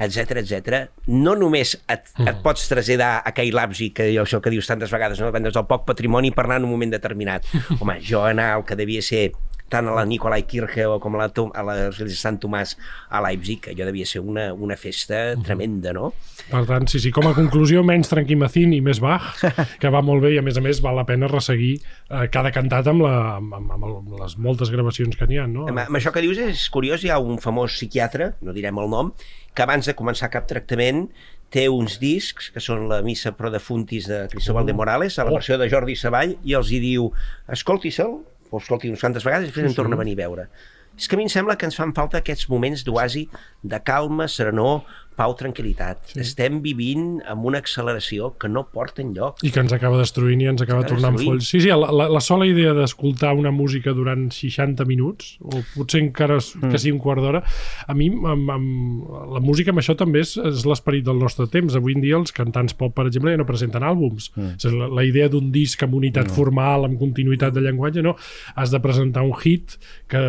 etc 0.00 0.38
etc, 0.40 0.78
no 1.12 1.34
només 1.36 1.74
et, 1.76 2.06
mm. 2.16 2.28
et 2.30 2.42
pots 2.44 2.68
traslladar 2.70 3.10
a 3.18 3.32
aquell 3.34 3.52
lapsi 3.54 3.90
que 3.96 4.08
això 4.22 4.40
que 4.40 4.52
dius 4.54 4.70
tantes 4.70 4.94
vegades, 4.94 5.20
no? 5.20 5.32
vendes 5.34 5.56
el 5.56 5.66
poc 5.68 5.84
patrimoni 5.88 6.32
parlar 6.32 6.62
en 6.62 6.68
un 6.68 6.74
moment 6.76 6.94
determinat. 6.96 7.50
Home, 7.80 7.98
jo 8.04 8.24
anar 8.24 8.54
al 8.54 8.64
que 8.64 8.78
devia 8.78 9.04
ser 9.04 9.26
tant 9.74 9.90
a 9.90 9.96
la 9.96 10.04
Nicolai 10.06 10.44
Kirche 10.46 10.86
o 10.86 10.98
com 11.02 11.16
a 11.18 11.24
la, 11.24 11.28
a 11.28 11.64
l'església 11.66 12.12
de 12.12 12.20
Sant 12.20 12.38
Tomàs 12.42 12.76
a 13.10 13.22
Leipzig, 13.24 13.64
que 13.64 13.74
allò 13.74 13.88
devia 13.88 14.06
ser 14.06 14.22
una, 14.22 14.48
una 14.54 14.76
festa 14.78 15.22
tremenda, 15.44 15.94
no? 15.96 16.12
Per 16.50 16.62
tant, 16.68 16.86
sí, 16.90 17.00
sí, 17.02 17.12
com 17.14 17.26
a 17.30 17.34
conclusió, 17.36 17.82
menys 17.86 18.12
Tranquimacín 18.12 18.74
i 18.76 18.80
més 18.84 19.00
Bach, 19.02 19.42
que 19.82 19.92
va 19.92 20.02
molt 20.04 20.24
bé 20.24 20.34
i 20.34 20.40
a 20.40 20.44
més 20.46 20.60
a 20.60 20.64
més 20.64 20.82
val 20.84 20.98
la 21.00 21.06
pena 21.08 21.30
resseguir 21.30 21.74
eh, 21.78 22.26
cada 22.34 22.52
cantat 22.54 22.90
amb, 22.92 23.06
la, 23.06 23.14
amb, 23.38 23.54
amb, 23.58 23.76
amb 23.78 24.18
les 24.20 24.38
moltes 24.38 24.72
gravacions 24.74 25.18
que 25.18 25.28
n'hi 25.30 25.40
ha, 25.42 25.48
no? 25.50 25.68
Amb, 25.70 25.86
amb 25.86 26.00
això 26.00 26.14
que 26.14 26.22
dius 26.24 26.40
és 26.44 26.68
curiós, 26.74 27.04
hi 27.04 27.12
ha 27.12 27.20
un 27.22 27.40
famós 27.42 27.74
psiquiatre, 27.74 28.34
no 28.44 28.54
direm 28.56 28.78
el 28.82 28.92
nom, 28.92 29.14
que 29.54 29.62
abans 29.62 29.86
de 29.86 29.94
començar 29.96 30.32
cap 30.32 30.46
tractament 30.50 31.06
té 31.54 31.68
uns 31.70 32.00
discs 32.02 32.48
que 32.50 32.62
són 32.62 32.88
la 32.90 32.98
missa 33.06 33.30
pro 33.38 33.50
defuntis 33.52 34.08
de 34.10 34.24
Cristóbal 34.32 34.66
de 34.66 34.74
Morales, 34.74 35.18
a 35.18 35.26
la 35.26 35.36
versió 35.36 35.58
de 35.60 35.68
Jordi 35.70 35.94
Savall, 35.94 36.34
i 36.42 36.56
els 36.58 36.72
hi 36.74 36.80
diu, 36.82 37.12
escolti-se'l, 37.54 38.16
o 38.50 38.60
escolti 38.60 38.90
uns 38.92 39.04
quantes 39.04 39.26
vegades 39.26 39.48
i 39.48 39.52
després 39.52 39.68
sí, 39.68 39.74
em 39.74 39.78
torna 39.78 39.98
a 39.98 40.02
venir 40.02 40.16
a 40.18 40.22
veure. 40.24 40.48
És 40.94 41.08
que 41.10 41.16
a 41.16 41.18
mi 41.18 41.24
em 41.26 41.32
sembla 41.32 41.56
que 41.58 41.66
ens 41.66 41.76
fan 41.78 41.94
falta 41.94 42.20
aquests 42.20 42.46
moments 42.50 42.84
d'oasi, 42.86 43.24
de 43.66 43.80
calma, 43.82 44.28
serenor, 44.30 44.84
pau, 45.16 45.34
tranquil·litat. 45.38 46.12
Sí. 46.12 46.20
Estem 46.24 46.60
vivint 46.64 47.20
amb 47.30 47.46
una 47.48 47.60
acceleració 47.62 48.32
que 48.40 48.50
no 48.50 48.64
porta 48.70 49.02
lloc. 49.04 49.42
I 49.44 49.50
que 49.52 49.62
ens 49.62 49.72
acaba 49.74 49.98
destruint 50.00 50.42
i 50.42 50.48
ens 50.50 50.62
acaba 50.64 50.84
tornant 50.88 51.18
folls. 51.20 51.48
Sí, 51.50 51.60
sí, 51.62 51.70
la, 51.70 51.90
la, 51.92 52.06
la 52.12 52.22
sola 52.24 52.46
idea 52.48 52.74
d'escoltar 52.76 53.34
una 53.36 53.52
música 53.54 53.94
durant 53.96 54.28
60 54.34 54.86
minuts, 54.88 55.34
o 55.42 55.62
potser 55.74 56.02
encara 56.04 56.38
mm. 56.38 56.70
que 56.72 56.80
sigui 56.80 56.94
un 56.96 57.02
quart 57.02 57.22
d'hora, 57.24 57.42
a 57.86 57.96
mi 57.96 58.08
amb, 58.14 58.50
amb, 58.54 59.12
la 59.34 59.42
música 59.44 59.74
amb 59.74 59.82
això 59.82 59.96
també 59.98 60.22
és, 60.24 60.36
és 60.38 60.64
l'esperit 60.68 61.06
del 61.06 61.20
nostre 61.20 61.48
temps. 61.50 61.76
Avui 61.78 61.96
en 61.96 62.04
dia 62.04 62.18
els 62.20 62.34
cantants 62.34 62.76
pop, 62.78 62.94
per 62.96 63.06
exemple, 63.08 63.34
ja 63.34 63.40
no 63.40 63.48
presenten 63.48 63.86
àlbums. 63.86 64.30
Mm. 64.36 64.74
La, 64.78 64.90
la 65.00 65.06
idea 65.06 65.30
d'un 65.32 65.50
disc 65.54 65.82
amb 65.84 65.98
unitat 65.98 66.30
no. 66.30 66.36
formal, 66.38 66.88
amb 66.88 67.00
continuïtat 67.00 67.54
de 67.54 67.64
llenguatge, 67.64 68.04
no. 68.04 68.16
Has 68.54 68.74
de 68.74 68.80
presentar 68.84 69.24
un 69.26 69.34
hit 69.42 69.78
que... 70.10 70.22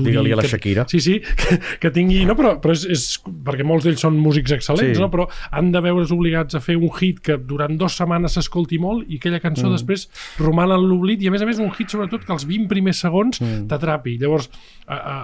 Digue-li 0.00 0.34
a 0.34 0.40
la 0.40 0.46
Shakira. 0.46 0.86
Que, 0.86 0.98
sí, 0.98 1.04
sí, 1.04 1.20
que, 1.40 1.60
que 1.82 1.94
tingui... 1.94 2.22
No, 2.28 2.36
però, 2.38 2.56
però 2.62 2.74
és, 2.76 2.86
és 2.90 3.06
perquè 3.46 3.66
molts 3.66 3.86
d'ells 3.86 4.02
són 4.04 4.19
músics 4.22 4.54
excel·lents, 4.56 4.96
sí. 4.96 5.02
no? 5.02 5.10
però 5.12 5.26
han 5.50 5.70
de 5.74 5.82
veure's 5.84 6.12
obligats 6.14 6.56
a 6.56 6.62
fer 6.64 6.76
un 6.78 6.90
hit 6.90 7.22
que 7.24 7.38
durant 7.38 7.76
dues 7.80 7.96
setmanes 7.98 8.36
s'escolti 8.36 8.80
molt 8.82 9.08
i 9.08 9.20
aquella 9.20 9.40
cançó 9.42 9.68
mm. 9.68 9.78
després 9.78 10.06
roman 10.40 10.74
en 10.76 10.84
l'oblit 10.86 11.22
i 11.24 11.30
a 11.30 11.34
més 11.34 11.42
a 11.42 11.48
més 11.48 11.60
un 11.62 11.72
hit 11.72 11.92
sobretot 11.92 12.26
que 12.26 12.34
els 12.34 12.46
20 12.48 12.68
primers 12.70 13.00
segons 13.02 13.40
mm. 13.40 13.66
t'atrapi. 13.70 14.16
Llavors 14.20 14.50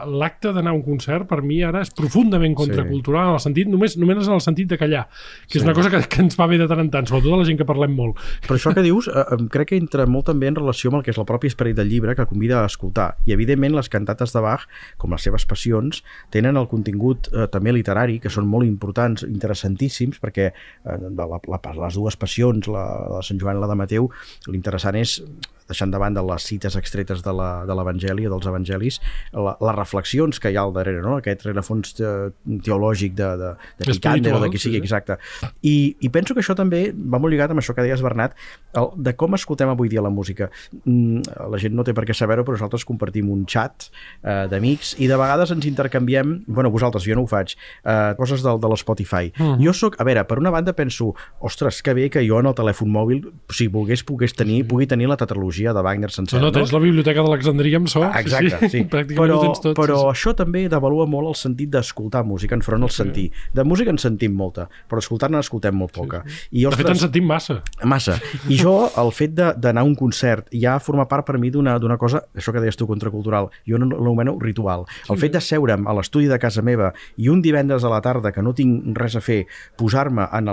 l'acte 0.07 0.53
d'anar 0.55 0.71
a 0.71 0.76
un 0.76 0.83
concert 0.85 1.26
per 1.29 1.41
mi 1.43 1.59
ara 1.67 1.81
és 1.83 1.91
profundament 1.97 2.55
contracultural 2.57 3.25
sí. 3.25 3.29
en 3.29 3.38
el 3.38 3.43
sentit, 3.43 3.71
només, 3.71 3.97
només 3.99 4.21
en 4.23 4.37
el 4.37 4.43
sentit 4.45 4.71
de 4.71 4.79
callar, 4.79 5.07
que 5.47 5.57
sí. 5.57 5.61
és 5.61 5.67
una 5.67 5.75
cosa 5.75 5.91
que, 5.91 6.03
que 6.11 6.23
ens 6.23 6.38
va 6.38 6.47
bé 6.50 6.59
de 6.61 6.69
tant 6.71 6.83
en 6.83 6.91
tant, 6.93 7.09
sobretot 7.09 7.35
a 7.35 7.41
la 7.41 7.47
gent 7.49 7.59
que 7.59 7.67
parlem 7.69 7.97
molt. 7.97 8.21
Però 8.47 8.59
això 8.59 8.73
que 8.76 8.85
dius 8.87 9.11
eh, 9.11 9.25
crec 9.53 9.73
que 9.73 9.81
entra 9.81 10.07
molt 10.07 10.29
també 10.31 10.50
en 10.50 10.59
relació 10.59 10.93
amb 10.93 11.00
el 11.00 11.07
que 11.07 11.12
és 11.15 11.19
el 11.19 11.26
propi 11.29 11.50
esperit 11.50 11.79
del 11.79 11.91
llibre 11.91 12.15
que 12.15 12.29
convida 12.31 12.62
a 12.62 12.71
escoltar. 12.71 13.09
I 13.26 13.35
evidentment 13.35 13.75
les 13.75 13.91
cantates 13.93 14.35
de 14.35 14.45
Bach, 14.45 14.69
com 15.03 15.15
les 15.15 15.26
seves 15.26 15.47
passions, 15.50 16.03
tenen 16.35 16.59
el 16.61 16.71
contingut 16.71 17.31
eh, 17.33 17.49
també 17.50 17.75
literari, 17.75 18.21
que 18.23 18.33
són 18.33 18.47
molt 18.47 18.69
importants 18.69 18.86
interessantíssims 19.26 20.21
perquè 20.23 20.50
eh, 20.52 20.97
la, 21.09 21.26
la, 21.26 21.61
les 21.83 21.99
dues 21.99 22.16
passions, 22.21 22.71
la, 22.73 22.87
la 23.11 23.21
de 23.21 23.26
Sant 23.26 23.40
Joan 23.43 23.59
i 23.59 23.64
la 23.64 23.71
de 23.71 23.78
Mateu, 23.78 24.11
l'interessant 24.52 24.99
és 24.99 25.21
deixant 25.68 25.92
de 25.92 26.00
banda 26.00 26.23
les 26.26 26.46
cites 26.46 26.76
extretes 26.78 27.23
de 27.25 27.32
l'Evangeli 27.32 28.26
o 28.26 28.32
dels 28.35 28.49
evangelis, 28.50 29.00
la, 29.35 29.56
les 29.61 29.76
reflexions 29.76 30.40
que 30.42 30.52
hi 30.52 30.58
ha 30.58 30.64
al 30.66 30.75
darrere, 30.76 31.02
no? 31.04 31.16
aquest 31.20 31.46
rerefons 31.46 31.96
te, 31.99 32.06
eh, 32.06 32.58
teològic 32.66 33.16
de, 33.18 33.30
de, 33.40 33.52
de 33.80 33.88
Picander 33.90 34.35
o 34.37 34.42
de 34.42 34.50
qui 34.52 34.61
sigui, 34.62 34.80
sí. 34.80 34.85
exacte. 34.85 35.18
I, 35.66 35.96
I 36.00 36.11
penso 36.14 36.37
que 36.37 36.44
això 36.44 36.56
també 36.58 36.88
va 36.94 37.20
molt 37.23 37.35
lligat 37.35 37.54
amb 37.54 37.62
això 37.62 37.75
que 37.76 37.85
deies, 37.87 38.04
Bernat, 38.04 38.37
el, 38.78 38.92
de 38.96 39.16
com 39.18 39.37
escoltem 39.38 39.73
avui 39.73 39.90
dia 39.92 40.04
la 40.04 40.12
música. 40.12 40.50
Mm, 40.85 41.26
la 41.52 41.61
gent 41.62 41.76
no 41.76 41.85
té 41.87 41.94
per 41.96 42.06
què 42.08 42.16
saber-ho, 42.16 42.46
però 42.46 42.58
nosaltres 42.58 42.87
compartim 42.88 43.30
un 43.35 43.44
xat 43.50 43.88
eh, 43.88 44.46
d'amics 44.50 44.94
i 45.02 45.11
de 45.11 45.18
vegades 45.18 45.52
ens 45.54 45.66
intercanviem, 45.68 46.38
bueno, 46.46 46.70
vosaltres, 46.75 47.06
jo 47.06 47.18
no 47.18 47.26
ho 47.26 47.30
faig, 47.30 47.56
eh, 47.82 48.12
coses 48.18 48.44
del, 48.46 48.61
de 48.62 48.70
l'Spotify. 48.73 49.32
Mm. 49.35 49.58
Jo 49.66 49.75
sóc, 49.76 49.99
a 50.00 50.06
veure, 50.06 50.25
per 50.28 50.38
una 50.42 50.54
banda 50.54 50.76
penso, 50.76 51.12
ostres, 51.44 51.82
que 51.82 51.96
bé 51.96 52.08
que 52.12 52.25
jo 52.26 52.40
en 52.40 52.50
el 52.50 52.56
telèfon 52.56 52.91
mòbil, 52.93 53.25
si 53.54 53.69
volgués, 53.73 54.04
pogués 54.06 54.36
tenir, 54.36 54.62
pugui 54.69 54.88
tenir 54.91 55.10
la 55.10 55.19
tetralogia 55.19 55.55
trilogia 55.56 55.73
de 55.73 55.82
Wagner 55.82 56.10
sencer. 56.10 56.40
No, 56.40 56.47
no, 56.47 56.52
tens 56.52 56.73
la 56.73 56.80
biblioteca 56.80 57.23
d'Alexandria 57.23 57.78
amb 57.80 57.88
so. 57.88 58.02
Ah, 58.04 58.21
exacte, 58.21 58.69
sí. 58.69 58.82
sí. 58.82 58.84
però, 58.90 59.38
tot, 59.56 59.73
però 59.76 59.99
sí, 60.02 60.12
això 60.12 60.34
també 60.36 60.66
devalua 60.69 61.06
molt 61.08 61.32
el 61.32 61.36
sentit 61.38 61.71
d'escoltar 61.73 62.25
música 62.26 62.56
enfront 62.56 62.84
al 62.84 62.92
sí. 62.92 63.02
sentir. 63.02 63.26
De 63.54 63.64
música 63.64 63.92
en 63.92 63.99
sentim 64.02 64.36
molta, 64.36 64.69
però 64.88 65.02
escoltar-ne 65.02 65.40
escoltem 65.40 65.76
molt 65.76 65.95
poca. 65.97 66.23
Sí, 66.26 66.36
sí. 66.36 66.49
I, 66.60 66.66
ostres, 66.66 66.78
de 66.78 66.84
fet, 66.84 66.92
en 66.92 67.02
sentim 67.06 67.28
massa. 67.28 67.58
Massa. 67.84 68.19
I 68.49 68.60
jo, 68.60 68.75
el 69.00 69.12
fet 69.16 69.34
d'anar 69.36 69.84
a 69.84 69.88
un 69.88 69.97
concert 69.99 70.50
ja 70.52 70.76
forma 70.82 71.06
part 71.08 71.26
per 71.26 71.40
mi 71.40 71.50
d'una 71.54 71.99
cosa, 72.00 72.25
això 72.36 72.54
que 72.54 72.62
deies 72.62 72.76
tu, 72.78 72.88
contracultural, 72.88 73.50
jo 73.69 73.80
no 73.80 73.90
l'anomeno 73.95 74.36
ritual. 74.42 74.86
El 75.10 75.21
fet 75.21 75.36
de 75.36 75.42
seure'm 75.42 75.86
a 75.86 75.97
l'estudi 75.97 76.30
de 76.30 76.38
casa 76.42 76.64
meva 76.66 76.92
i 77.23 77.30
un 77.32 77.42
divendres 77.45 77.84
a 77.84 77.92
la 77.92 78.02
tarda 78.04 78.32
que 78.34 78.45
no 78.45 78.54
tinc 78.56 78.97
res 78.99 79.16
a 79.16 79.23
fer, 79.25 79.45
posar-me 79.78 80.26
en 80.36 80.50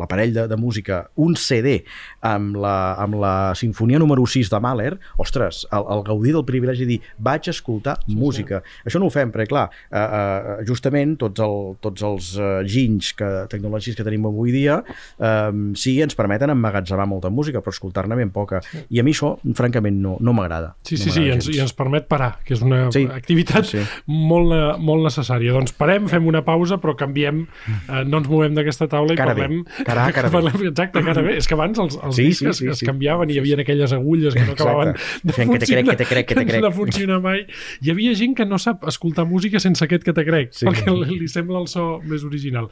l'aparell 0.00 0.34
de, 0.34 0.46
de 0.50 0.58
música 0.60 1.04
un 1.20 1.36
CD 1.38 1.80
amb 2.24 2.58
la, 2.60 2.94
amb 3.00 3.18
la 3.20 3.34
sinfonia 3.58 4.00
número 4.02 4.26
6 4.26 4.50
de 4.52 4.60
Mahler, 4.60 4.92
ostres, 5.20 5.64
el, 5.72 5.86
el 5.96 6.04
gaudir 6.06 6.34
del 6.34 6.46
privilegi 6.48 6.84
de 6.84 6.94
dir 6.94 7.00
vaig 7.18 7.48
escoltar 7.50 7.98
sí, 8.04 8.16
música. 8.18 8.62
Sí. 8.64 8.88
Això 8.90 9.02
no 9.02 9.08
ho 9.08 9.14
fem, 9.14 9.32
perquè 9.34 9.48
clar, 9.50 9.66
eh, 9.90 10.04
eh, 10.04 10.56
justament 10.68 11.16
tots, 11.20 11.42
el, 11.44 11.74
tots 11.84 12.06
els 12.06 12.32
eh, 12.38 12.52
ginys 12.68 13.12
que, 13.18 13.30
tecnològics 13.52 13.98
que 13.98 14.06
tenim 14.06 14.28
avui 14.30 14.54
dia 14.54 14.80
eh, 14.84 15.50
sí, 15.78 15.96
ens 16.04 16.16
permeten 16.18 16.52
emmagatzemar 16.54 17.06
molta 17.10 17.30
música, 17.30 17.62
però 17.64 17.74
escoltar-ne 17.74 18.18
ben 18.18 18.32
poca. 18.34 18.62
Sí. 18.70 18.84
I 18.96 19.02
a 19.02 19.06
mi 19.06 19.14
això, 19.14 19.34
francament, 19.56 20.00
no, 20.02 20.16
no 20.24 20.34
m'agrada. 20.36 20.74
Sí, 20.82 20.98
sí, 20.98 21.10
no 21.10 21.16
sí, 21.16 21.24
i 21.24 21.34
ens, 21.34 21.48
i 21.52 21.60
ens 21.62 21.74
permet 21.76 22.08
parar, 22.10 22.34
que 22.44 22.56
és 22.56 22.62
una 22.64 22.86
sí, 22.94 23.04
activitat 23.10 23.68
sí. 23.68 23.82
molt, 24.06 24.54
molt 24.82 25.06
necessària. 25.06 25.54
Doncs 25.54 25.74
parem, 25.78 26.08
fem 26.10 26.26
una 26.30 26.44
pausa, 26.46 26.80
però 26.82 26.96
canviem, 26.98 27.44
eh, 27.68 28.02
no 28.08 28.20
ens 28.22 28.30
movem 28.30 28.56
d'aquesta 28.56 28.88
taula 28.90 29.14
i 29.14 29.20
cara 29.20 29.34
parlem... 29.34 29.62
Bé. 29.64 29.86
Cara, 29.86 30.08
cara 30.14 30.32
parlem, 30.32 30.58
exacte, 30.72 31.04
cara 31.04 31.24
bé. 31.24 31.36
És 31.40 31.48
que 31.50 31.58
abans 31.58 31.80
els, 31.84 31.98
els 32.00 32.18
sí, 32.18 32.28
discs 32.30 32.44
sí, 32.44 32.64
sí, 32.64 32.70
es, 32.72 32.82
es 32.82 32.88
canviaven 32.88 33.32
i 33.32 33.38
hi 33.38 33.42
havia 33.44 33.60
aquelles 33.60 33.92
agulles 33.92 34.34
que 34.34 34.44
no 34.44 34.54
acabaven 34.56 34.94
de 35.22 35.36
Fent 35.36 35.52
funcionar, 35.52 35.60
que 35.60 35.64
te 35.64 35.68
crec, 35.68 35.86
que 35.86 35.96
te 35.96 36.08
crec, 36.08 36.28
que 36.28 36.38
te 36.40 36.46
crec. 36.48 36.62
no 36.64 36.72
funcionar 36.72 37.20
mai. 37.24 37.44
Hi 37.84 37.92
havia 37.92 38.14
gent 38.18 38.36
que 38.38 38.46
no 38.48 38.58
sap 38.62 38.86
escoltar 38.88 39.26
música 39.28 39.60
sense 39.60 39.84
aquest 39.84 40.06
que 40.06 40.16
te 40.16 40.24
crec, 40.26 40.54
sí. 40.56 40.66
perquè 40.68 40.94
li, 40.94 41.20
li 41.20 41.28
sembla 41.30 41.60
el 41.62 41.68
so 41.70 42.00
més 42.08 42.24
original. 42.26 42.70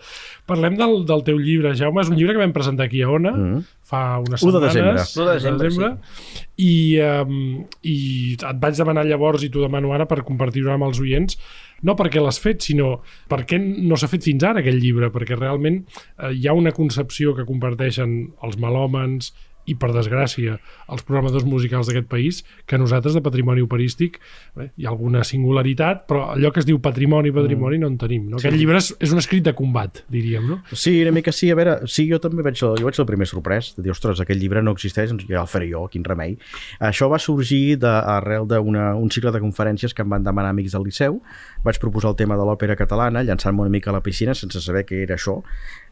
Parlem 0.49 0.79
del, 0.81 1.03
del 1.09 1.27
teu 1.29 1.41
llibre, 1.41 1.75
Jaume. 1.79 2.03
És 2.03 2.13
un 2.13 2.19
llibre 2.19 2.37
que 2.37 2.43
vam 2.43 2.55
presentar 2.57 2.89
aquí 2.89 3.03
a 3.03 3.11
Ona, 3.13 3.33
mm 3.33 3.49
-hmm. 3.53 3.67
fa 3.93 4.19
unes 4.19 4.41
setmanes. 4.41 4.49
1 4.49 4.61
de 4.61 4.67
desembre. 4.67 4.93
1 4.93 5.27
de 5.27 5.35
desembre, 5.35 5.69
de 5.69 5.69
desembre 5.69 5.89
sí. 5.93 6.47
I, 6.57 6.75
um, 7.01 7.67
I 7.83 7.99
et 8.39 8.59
vaig 8.61 8.77
demanar 8.77 9.05
llavors, 9.07 9.43
i 9.43 9.51
t'ho 9.51 9.61
demano 9.61 9.93
ara, 9.93 10.07
per 10.07 10.23
compartir-ho 10.25 10.73
amb 10.73 10.85
els 10.85 11.01
oients, 11.01 11.39
no 11.83 11.95
perquè 11.99 12.23
l'has 12.23 12.39
fet, 12.43 12.63
sinó 12.63 13.01
perquè 13.31 13.59
no 13.61 13.99
s'ha 13.99 14.11
fet 14.11 14.25
fins 14.29 14.45
ara 14.47 14.63
aquell 14.63 14.81
llibre, 14.83 15.11
perquè 15.15 15.39
realment 15.39 15.83
eh, 15.83 16.33
hi 16.33 16.49
ha 16.49 16.57
una 16.57 16.73
concepció 16.77 17.35
que 17.37 17.47
comparteixen 17.49 18.15
els 18.43 18.59
melòmens 18.63 19.33
i 19.71 19.77
per 19.79 19.93
desgràcia 19.95 20.57
els 20.91 21.05
programadors 21.07 21.47
musicals 21.47 21.89
d'aquest 21.89 22.09
país, 22.11 22.43
que 22.67 22.79
nosaltres 22.81 23.15
de 23.15 23.23
patrimoni 23.25 23.63
operístic 23.63 24.19
bé, 24.59 24.71
hi 24.77 24.87
ha 24.87 24.91
alguna 24.91 25.23
singularitat, 25.27 26.05
però 26.11 26.25
allò 26.35 26.51
que 26.53 26.63
es 26.63 26.69
diu 26.69 26.81
patrimoni, 26.83 27.33
patrimoni 27.35 27.79
mm. 27.79 27.85
no 27.85 27.91
en 27.93 27.99
tenim. 28.01 28.29
No? 28.33 28.41
Aquest 28.43 28.59
llibre 28.59 28.81
és, 28.81 28.91
és 29.03 29.15
un 29.15 29.23
escrit 29.23 29.47
de 29.47 29.55
combat, 29.59 30.03
diríem, 30.13 30.49
no? 30.51 30.61
Sí, 30.73 30.97
una 31.03 31.15
mica 31.15 31.35
sí, 31.35 31.51
a 31.53 31.59
veure, 31.59 31.79
sí, 31.91 32.09
jo 32.11 32.19
també 32.23 32.45
vaig, 32.47 32.59
jo 32.59 32.75
vaig 32.83 32.99
el 32.99 33.09
primer 33.09 33.29
sorprès, 33.31 33.73
de 33.77 33.87
dir, 33.87 33.95
ostres, 33.95 34.21
aquest 34.23 34.41
llibre 34.41 34.63
no 34.65 34.75
existeix, 34.75 35.13
doncs 35.13 35.29
ja 35.31 35.43
el 35.45 35.51
faré 35.51 35.71
jo, 35.71 35.85
quin 35.93 36.07
remei. 36.07 36.37
Això 36.83 37.09
va 37.13 37.21
sorgir 37.23 37.79
de, 37.83 37.93
arrel 38.17 38.49
d'un 38.51 39.15
cicle 39.15 39.33
de 39.35 39.43
conferències 39.43 39.95
que 39.95 40.05
em 40.05 40.11
van 40.13 40.27
demanar 40.27 40.53
amics 40.55 40.75
del 40.77 40.87
Liceu, 40.89 41.21
vaig 41.65 41.79
proposar 41.83 42.13
el 42.13 42.19
tema 42.19 42.39
de 42.39 42.47
l'òpera 42.47 42.77
catalana, 42.79 43.23
llançant-me 43.27 43.65
una 43.65 43.73
mica 43.73 43.91
a 43.93 43.97
la 43.97 44.03
piscina 44.03 44.35
sense 44.35 44.61
saber 44.65 44.85
què 44.89 45.03
era 45.05 45.19
això, 45.19 45.41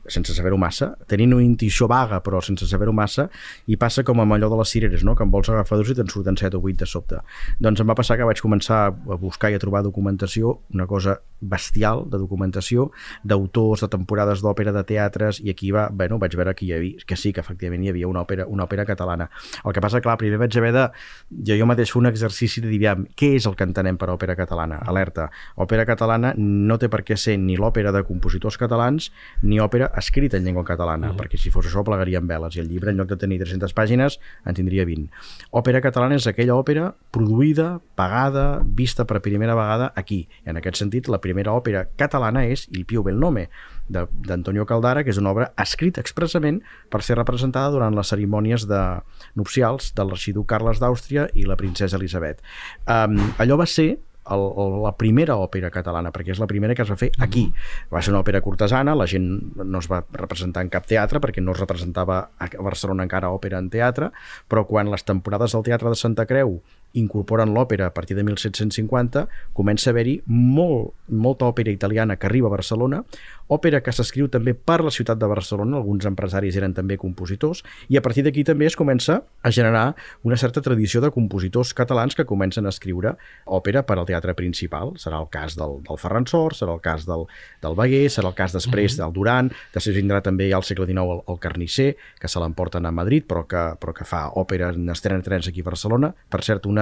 sense 0.08 0.34
saber-ho 0.36 0.58
massa, 0.60 0.92
tenint 1.10 1.34
una 1.36 1.44
intuïció 1.44 1.88
vaga 1.90 2.20
però 2.24 2.40
sense 2.44 2.68
saber-ho 2.70 2.92
massa 2.96 3.28
i 3.66 3.76
passa 3.80 4.04
com 4.06 4.20
amb 4.22 4.36
allò 4.36 4.50
de 4.52 4.60
les 4.60 4.72
cireres, 4.72 5.04
no? 5.04 5.16
que 5.16 5.24
en 5.26 5.32
vols 5.32 5.50
agafar 5.50 5.78
dos 5.80 5.90
i 5.90 5.96
te'n 5.98 6.10
surten 6.12 6.38
set 6.40 6.54
o 6.54 6.60
vuit 6.60 6.78
de 6.78 6.86
sobte 6.88 7.20
doncs 7.60 7.80
em 7.80 7.88
va 7.88 7.96
passar 7.98 8.16
que 8.18 8.28
vaig 8.28 8.40
començar 8.40 8.80
a 8.88 9.18
buscar 9.20 9.50
i 9.50 9.58
a 9.58 9.62
trobar 9.62 9.82
documentació, 9.84 10.60
una 10.74 10.86
cosa 10.86 11.18
bestial 11.40 12.04
de 12.10 12.18
documentació, 12.20 12.90
d'autors 13.24 13.84
de 13.84 13.88
temporades 13.92 14.42
d'òpera, 14.44 14.72
de 14.76 14.84
teatres 14.84 15.40
i 15.40 15.50
aquí 15.52 15.70
va, 15.72 15.88
bueno, 15.92 16.18
vaig 16.20 16.36
veure 16.36 16.54
que 16.54 16.66
hi 16.66 16.72
havia, 16.76 17.04
que 17.06 17.16
sí 17.16 17.32
que 17.32 17.40
efectivament 17.40 17.84
hi 17.84 17.92
havia 17.94 18.08
una 18.08 18.24
òpera, 18.24 18.46
una 18.48 18.66
òpera 18.68 18.84
catalana 18.88 19.30
el 19.64 19.72
que 19.72 19.82
passa, 19.82 20.00
clar, 20.04 20.18
primer 20.20 20.38
vaig 20.40 20.56
haver 20.58 20.72
de 20.76 20.86
jo, 21.30 21.56
jo 21.56 21.68
mateix 21.68 21.92
fer 21.92 22.00
un 22.00 22.10
exercici 22.10 22.62
de 22.64 22.70
dir, 22.72 22.80
què 23.16 23.32
és 23.36 23.46
el 23.48 23.56
que 23.56 23.66
entenem 23.66 23.98
per 24.00 24.10
òpera 24.12 24.36
catalana? 24.38 24.80
Alerta, 24.90 25.28
òpera 25.60 25.86
catalana 25.88 26.32
no 26.36 26.78
té 26.80 26.90
per 26.92 27.02
què 27.06 27.16
ser 27.20 27.36
ni 27.40 27.58
l'òpera 27.60 27.92
de 27.94 28.04
compositors 28.08 28.58
catalans 28.60 29.10
ni 29.42 29.60
òpera 29.60 29.89
escrit 29.96 30.34
en 30.34 30.44
llengua 30.44 30.64
catalana, 30.64 31.10
uh 31.10 31.14
-huh. 31.14 31.18
perquè 31.18 31.36
si 31.36 31.50
fos 31.50 31.66
això 31.66 31.84
plegaríem 31.84 32.26
veles 32.26 32.56
i 32.56 32.60
el 32.60 32.68
llibre 32.68 32.90
en 32.90 32.96
lloc 32.96 33.08
de 33.08 33.16
tenir 33.16 33.38
300 33.38 33.74
pàgines 33.74 34.20
en 34.44 34.54
tindria 34.54 34.84
20. 34.84 35.10
Òpera 35.50 35.80
catalana 35.80 36.14
és 36.14 36.26
aquella 36.26 36.54
òpera 36.54 36.94
produïda, 37.10 37.80
pagada, 37.94 38.62
vista 38.64 39.04
per 39.04 39.20
primera 39.20 39.54
vegada 39.54 39.92
aquí. 39.96 40.28
En 40.44 40.56
aquest 40.56 40.76
sentit, 40.76 41.08
la 41.08 41.20
primera 41.20 41.52
òpera 41.52 41.88
catalana 41.96 42.46
és 42.46 42.68
Il 42.70 42.84
Pio 42.84 43.02
Bel 43.02 43.18
Nome, 43.18 43.48
d'Antonio 43.88 44.66
Caldara, 44.66 45.02
que 45.02 45.10
és 45.10 45.18
una 45.18 45.30
obra 45.30 45.52
escrita 45.56 46.00
expressament 46.00 46.62
per 46.90 47.02
ser 47.02 47.16
representada 47.16 47.70
durant 47.70 47.94
les 47.94 48.06
cerimònies 48.06 48.66
de 48.66 49.00
nupcials 49.34 49.94
del 49.94 50.10
l'arxiduc 50.10 50.46
Carles 50.50 50.80
d'Àustria 50.82 51.28
i 51.34 51.46
la 51.48 51.56
princesa 51.56 51.96
Elisabet. 51.96 52.42
Um, 52.86 53.18
allò 53.38 53.58
va 53.60 53.66
ser 53.66 53.98
el, 54.34 54.44
el, 54.62 54.76
la 54.84 54.92
primera 54.98 55.36
òpera 55.40 55.70
catalana, 55.74 56.12
perquè 56.14 56.34
és 56.34 56.42
la 56.42 56.48
primera 56.50 56.74
que 56.76 56.84
es 56.86 56.90
va 56.90 56.98
fer 57.00 57.10
aquí. 57.22 57.46
Va 57.92 58.02
ser 58.02 58.14
una 58.14 58.22
òpera 58.24 58.42
cortesana, 58.44 58.96
la 58.98 59.08
gent 59.10 59.28
no 59.60 59.82
es 59.82 59.90
va 59.90 60.02
representar 60.16 60.64
en 60.64 60.72
cap 60.72 60.86
teatre 60.90 61.20
perquè 61.22 61.42
no 61.44 61.54
es 61.54 61.60
representava 61.60 62.20
a 62.38 62.50
Barcelona 62.58 63.06
encara 63.06 63.32
òpera 63.34 63.60
en 63.60 63.70
teatre, 63.72 64.10
però 64.48 64.66
quan 64.68 64.90
les 64.90 65.04
temporades 65.06 65.56
del 65.56 65.66
Teatre 65.66 65.92
de 65.92 65.98
Santa 65.98 66.26
Creu 66.26 66.60
incorporen 66.94 67.54
l'òpera 67.54 67.86
a 67.86 67.94
partir 67.94 68.16
de 68.16 68.24
1750, 68.24 69.26
comença 69.54 69.90
a 69.90 69.92
haver-hi 69.92 70.20
molt, 70.26 70.94
molta 71.08 71.46
òpera 71.46 71.70
italiana 71.70 72.16
que 72.16 72.26
arriba 72.26 72.48
a 72.48 72.54
Barcelona, 72.54 73.02
òpera 73.50 73.80
que 73.82 73.92
s'escriu 73.92 74.28
també 74.30 74.54
per 74.54 74.78
la 74.84 74.92
ciutat 74.94 75.18
de 75.18 75.26
Barcelona, 75.30 75.78
alguns 75.78 76.06
empresaris 76.06 76.56
eren 76.58 76.74
també 76.74 76.96
compositors, 77.00 77.64
i 77.90 77.98
a 77.98 78.02
partir 78.02 78.22
d'aquí 78.26 78.44
també 78.46 78.68
es 78.68 78.78
comença 78.78 79.20
a 79.42 79.50
generar 79.50 79.96
una 80.22 80.38
certa 80.38 80.62
tradició 80.62 81.02
de 81.02 81.10
compositors 81.10 81.74
catalans 81.74 82.14
que 82.14 82.26
comencen 82.26 82.66
a 82.66 82.74
escriure 82.74 83.16
òpera 83.46 83.82
per 83.86 83.98
al 83.98 84.06
teatre 84.06 84.36
principal. 84.38 84.94
Serà 85.02 85.18
el 85.18 85.28
cas 85.30 85.56
del, 85.58 85.80
del 85.86 85.98
Ferran 85.98 86.28
Sor, 86.30 86.54
serà 86.54 86.76
el 86.78 86.82
cas 86.84 87.06
del, 87.08 87.26
del 87.62 87.76
Beguer, 87.78 88.06
serà 88.10 88.30
el 88.30 88.38
cas 88.38 88.54
després 88.54 88.92
mm 88.92 88.94
-hmm. 88.94 89.04
del 89.04 89.12
Duran, 89.12 89.50
després 89.74 89.96
vindrà 89.96 90.22
també 90.22 90.52
al 90.54 90.62
segle 90.62 90.86
XIX 90.86 91.10
el, 91.10 91.22
el 91.26 91.38
Carnisser, 91.38 91.96
que 92.20 92.28
se 92.28 92.38
l'emporten 92.38 92.86
a 92.86 92.92
Madrid, 92.92 93.26
però 93.26 93.46
que, 93.46 93.74
però 93.80 93.92
que 93.92 94.04
fa 94.04 94.30
òpera 94.30 94.70
en 94.70 95.22
trens 95.22 95.48
aquí 95.48 95.60
a 95.60 95.64
Barcelona. 95.64 96.14
Per 96.28 96.42
cert, 96.42 96.66
una 96.66 96.79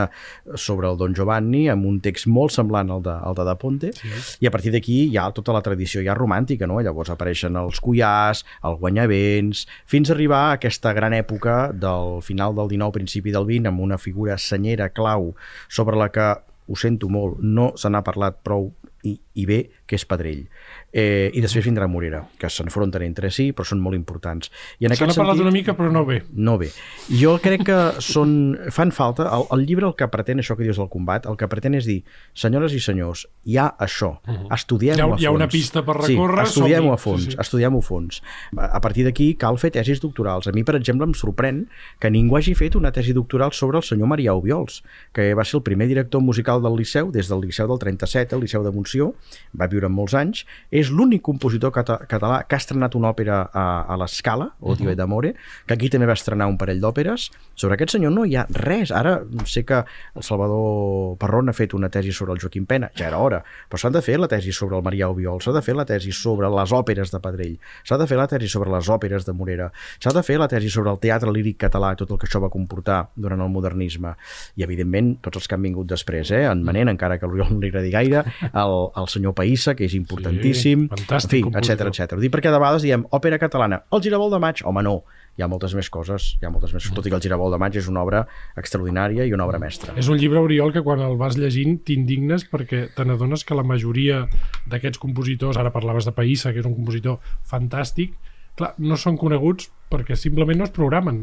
sobre 0.55 0.91
el 0.91 0.99
Don 1.01 1.15
Giovanni, 1.17 1.67
amb 1.73 1.87
un 1.89 2.01
text 2.05 2.29
molt 2.31 2.55
semblant 2.55 2.93
al 2.95 3.05
de, 3.05 3.15
al 3.15 3.37
de 3.39 3.47
Da 3.49 3.57
Ponte, 3.61 3.93
sí. 3.97 4.13
i 4.45 4.51
a 4.51 4.53
partir 4.55 4.73
d'aquí 4.75 5.01
hi 5.09 5.19
ha 5.19 5.29
tota 5.35 5.55
la 5.57 5.63
tradició 5.65 6.03
ja 6.07 6.17
romàntica 6.19 6.69
no? 6.69 6.81
Llavors 6.85 7.13
apareixen 7.15 7.57
els 7.61 7.81
Cuyàs, 7.85 8.45
el 8.69 8.79
Guanyavents, 8.83 9.65
fins 9.89 10.11
a 10.11 10.17
arribar 10.17 10.43
a 10.49 10.59
aquesta 10.59 10.95
gran 10.97 11.17
època 11.17 11.61
del 11.73 12.21
final 12.27 12.57
del 12.59 12.71
19, 12.75 12.97
principi 13.01 13.35
del 13.35 13.49
20, 13.49 13.73
amb 13.73 13.87
una 13.89 13.99
figura 13.99 14.39
senyera 14.39 14.93
clau 14.95 15.33
sobre 15.69 15.99
la 15.99 16.13
que, 16.15 16.29
ho 16.69 16.77
sento 16.77 17.09
molt, 17.09 17.41
no 17.41 17.73
se 17.81 17.89
n'ha 17.89 18.05
parlat 18.05 18.43
prou 18.45 18.69
i, 19.07 19.15
i 19.41 19.47
bé, 19.49 19.63
que 19.89 19.97
és 19.97 20.05
Pedrell. 20.09 20.45
Eh, 20.93 21.31
I 21.33 21.43
després 21.45 21.65
vindrà 21.67 21.89
Morera, 21.89 22.23
que 22.39 22.51
s'enfronten 22.53 23.03
entre 23.07 23.33
si, 23.35 23.51
però 23.57 23.67
són 23.67 23.81
molt 23.81 23.97
importants. 23.97 24.53
I 24.79 24.89
en 24.89 24.97
Se 24.99 25.09
n'ha 25.09 25.17
parlat 25.17 25.41
una 25.41 25.53
mica, 25.55 25.75
però 25.79 25.91
no 25.93 26.05
bé. 26.09 26.23
No 26.37 26.59
bé. 26.61 26.71
Jo 27.09 27.39
crec 27.43 27.65
que 27.69 27.79
són, 28.05 28.57
fan 28.75 28.93
falta, 28.93 29.29
el, 29.35 29.49
el 29.57 29.67
llibre 29.69 29.89
el 29.89 29.97
que 29.99 30.09
pretén, 30.13 30.43
això 30.43 30.57
que 30.59 30.67
dius 30.67 30.81
del 30.81 30.91
combat, 30.93 31.27
el 31.29 31.37
que 31.41 31.49
pretén 31.49 31.77
és 31.79 31.89
dir, 31.89 32.03
senyores 32.37 32.77
i 32.77 32.81
senyors, 32.85 33.27
hi 33.49 33.57
ha 33.57 33.71
això, 33.79 34.19
-huh. 34.29 34.55
estudiem-ho 34.55 35.05
a 35.05 35.09
fons. 35.09 35.23
Hi 35.23 35.27
ha 35.27 35.31
una 35.31 35.49
pista 35.49 35.85
per 35.85 35.97
recórrer. 35.97 36.47
Sí, 36.47 36.53
estudiem-ho 36.53 36.93
a 36.93 36.99
fons, 36.99 37.25
sí, 37.25 37.31
sí. 37.33 37.37
estudiem-ho 37.41 37.79
a 37.79 37.83
fons. 37.83 38.23
A 38.57 38.81
partir 38.81 39.05
d'aquí 39.07 39.35
cal 39.41 39.59
fer 39.59 39.71
tesis 39.75 40.01
doctorals. 40.01 40.49
A 40.49 40.53
mi, 40.53 40.65
per 40.65 40.77
exemple, 40.77 41.07
em 41.07 41.15
sorprèn 41.15 41.65
que 42.01 42.11
ningú 42.11 42.37
hagi 42.39 42.55
fet 42.59 42.77
una 42.77 42.93
tesi 42.93 43.13
doctoral 43.17 43.53
sobre 43.53 43.79
el 43.79 43.87
senyor 43.87 44.09
Maria 44.09 44.35
Obiols, 44.35 44.83
que 45.13 45.35
va 45.35 45.45
ser 45.45 45.59
el 45.59 45.63
primer 45.63 45.89
director 45.89 46.21
musical 46.21 46.63
del 46.63 46.77
Liceu, 46.77 47.13
des 47.13 47.29
del 47.29 47.41
Liceu 47.41 47.69
del 47.69 47.79
37, 47.79 48.35
el 48.35 48.43
Liceu 48.43 48.65
de 48.65 48.73
Montsió, 48.73 49.15
va 49.59 49.67
viure 49.67 49.78
molts 49.87 50.15
anys, 50.19 50.43
és 50.75 50.91
l'únic 50.91 51.23
compositor 51.23 51.71
català 51.71 52.43
que 52.49 52.57
ha 52.57 52.59
estrenat 52.59 52.97
una 52.99 53.13
òpera 53.13 53.45
a, 53.53 53.85
a 53.87 53.97
l'Escala, 53.97 54.51
o 54.61 54.73
uh 54.73 54.77
-huh. 54.77 54.95
d'Amore, 54.97 55.35
que 55.67 55.75
aquí 55.75 55.89
també 55.89 56.07
va 56.07 56.15
estrenar 56.15 56.49
un 56.49 56.59
parell 56.59 56.81
d'òperes. 56.81 57.31
Sobre 57.55 57.75
aquest 57.75 57.93
senyor 57.93 58.13
no 58.13 58.25
hi 58.25 58.35
ha 58.35 58.47
res. 58.51 58.91
Ara 58.91 59.23
sé 59.45 59.65
que 59.65 59.85
el 60.15 60.23
Salvador 60.23 61.17
Parrón 61.19 61.49
ha 61.49 61.53
fet 61.53 61.75
una 61.75 61.89
tesi 61.89 62.13
sobre 62.13 62.33
el 62.33 62.41
Joaquim 62.41 62.67
Pena, 62.67 62.91
ja 62.97 63.07
era 63.07 63.19
hora, 63.19 63.45
però 63.69 63.79
s'han 63.79 63.93
de 63.93 64.03
fer 64.03 64.19
la 64.19 64.29
tesi 64.29 64.53
sobre 64.53 64.77
el 64.77 64.83
Marià 64.83 65.09
Obiol, 65.09 65.41
s'ha 65.41 65.53
de 65.53 65.63
fer 65.63 65.77
la 65.77 65.85
tesi 65.85 66.13
sobre 66.13 66.49
les 66.49 66.73
òperes 66.73 67.13
de 67.13 67.21
Pedrell, 67.21 67.59
s'ha 67.85 67.99
de 67.99 68.07
fer 68.07 68.19
la 68.19 68.27
tesi 68.27 68.49
sobre 68.49 68.71
les 68.71 68.89
òperes 68.89 69.27
de 69.27 69.33
Morera, 69.33 69.71
s'ha 70.01 70.13
de 70.15 70.23
fer 70.23 70.39
la 70.39 70.49
tesi 70.49 70.71
sobre 70.71 70.91
el 70.91 70.99
teatre 70.99 71.33
líric 71.33 71.59
català, 71.59 71.95
tot 71.97 72.11
el 72.11 72.19
que 72.19 72.27
això 72.29 72.41
va 72.43 72.51
comportar 72.53 73.09
durant 73.17 73.41
el 73.41 73.53
modernisme. 73.53 74.15
I, 74.57 74.65
evidentment, 74.67 75.17
tots 75.25 75.41
els 75.41 75.49
que 75.49 75.57
han 75.57 75.63
vingut 75.63 75.89
després, 75.91 76.33
eh? 76.35 76.45
en 76.49 76.63
Manent, 76.65 76.93
encara 76.93 77.19
que 77.19 77.27
a 77.27 77.31
l'Oriol 77.31 77.53
no 77.55 77.61
li 77.63 77.71
agradi 77.73 77.93
gaire, 77.95 78.25
el, 78.63 78.77
el 78.97 79.11
senyor 79.11 79.37
Païssa, 79.69 79.77
que 79.77 79.85
és 79.85 79.95
importantíssim, 79.99 80.89
sí, 80.89 81.05
en 81.13 81.29
fi, 81.29 81.43
etc 81.61 81.89
etc. 81.89 82.17
Ho 82.17 82.23
dic 82.23 82.33
perquè 82.33 82.51
de 82.53 82.59
vegades 82.59 82.85
diem 82.85 83.05
òpera 83.13 83.39
catalana, 83.39 83.83
el 83.93 84.03
Giravolt 84.03 84.33
de 84.33 84.41
maig, 84.41 84.63
home 84.65 84.83
no, 84.83 85.03
hi 85.37 85.43
ha 85.43 85.49
moltes 85.49 85.75
més 85.75 85.89
coses, 85.91 86.37
hi 86.41 86.47
ha 86.47 86.51
moltes 86.51 86.73
més, 86.75 86.89
tot 86.95 87.07
i 87.07 87.11
que 87.11 87.19
el 87.19 87.23
Giravolt 87.23 87.55
de 87.55 87.61
maig 87.61 87.77
és 87.77 87.89
una 87.89 88.03
obra 88.03 88.25
extraordinària 88.57 89.27
i 89.27 89.35
una 89.35 89.47
obra 89.47 89.59
mestra. 89.59 89.95
És 89.97 90.09
un 90.09 90.19
llibre, 90.19 90.41
Oriol, 90.41 90.73
que 90.73 90.83
quan 90.83 91.03
el 91.05 91.19
vas 91.21 91.39
llegint 91.39 91.81
t'indignes 91.85 92.47
perquè 92.49 92.89
te 92.95 93.05
n'adones 93.05 93.45
que 93.45 93.59
la 93.59 93.67
majoria 93.67 94.25
d'aquests 94.69 95.01
compositors, 95.03 95.59
ara 95.59 95.75
parlaves 95.75 96.09
de 96.09 96.15
Païssa, 96.17 96.53
que 96.53 96.63
és 96.63 96.69
un 96.69 96.77
compositor 96.79 97.21
fantàstic, 97.49 98.17
clar, 98.59 98.75
no 98.83 98.99
són 99.01 99.19
coneguts 99.21 99.71
perquè 99.89 100.17
simplement 100.21 100.59
no 100.61 100.67
es 100.67 100.73
programen. 100.75 101.23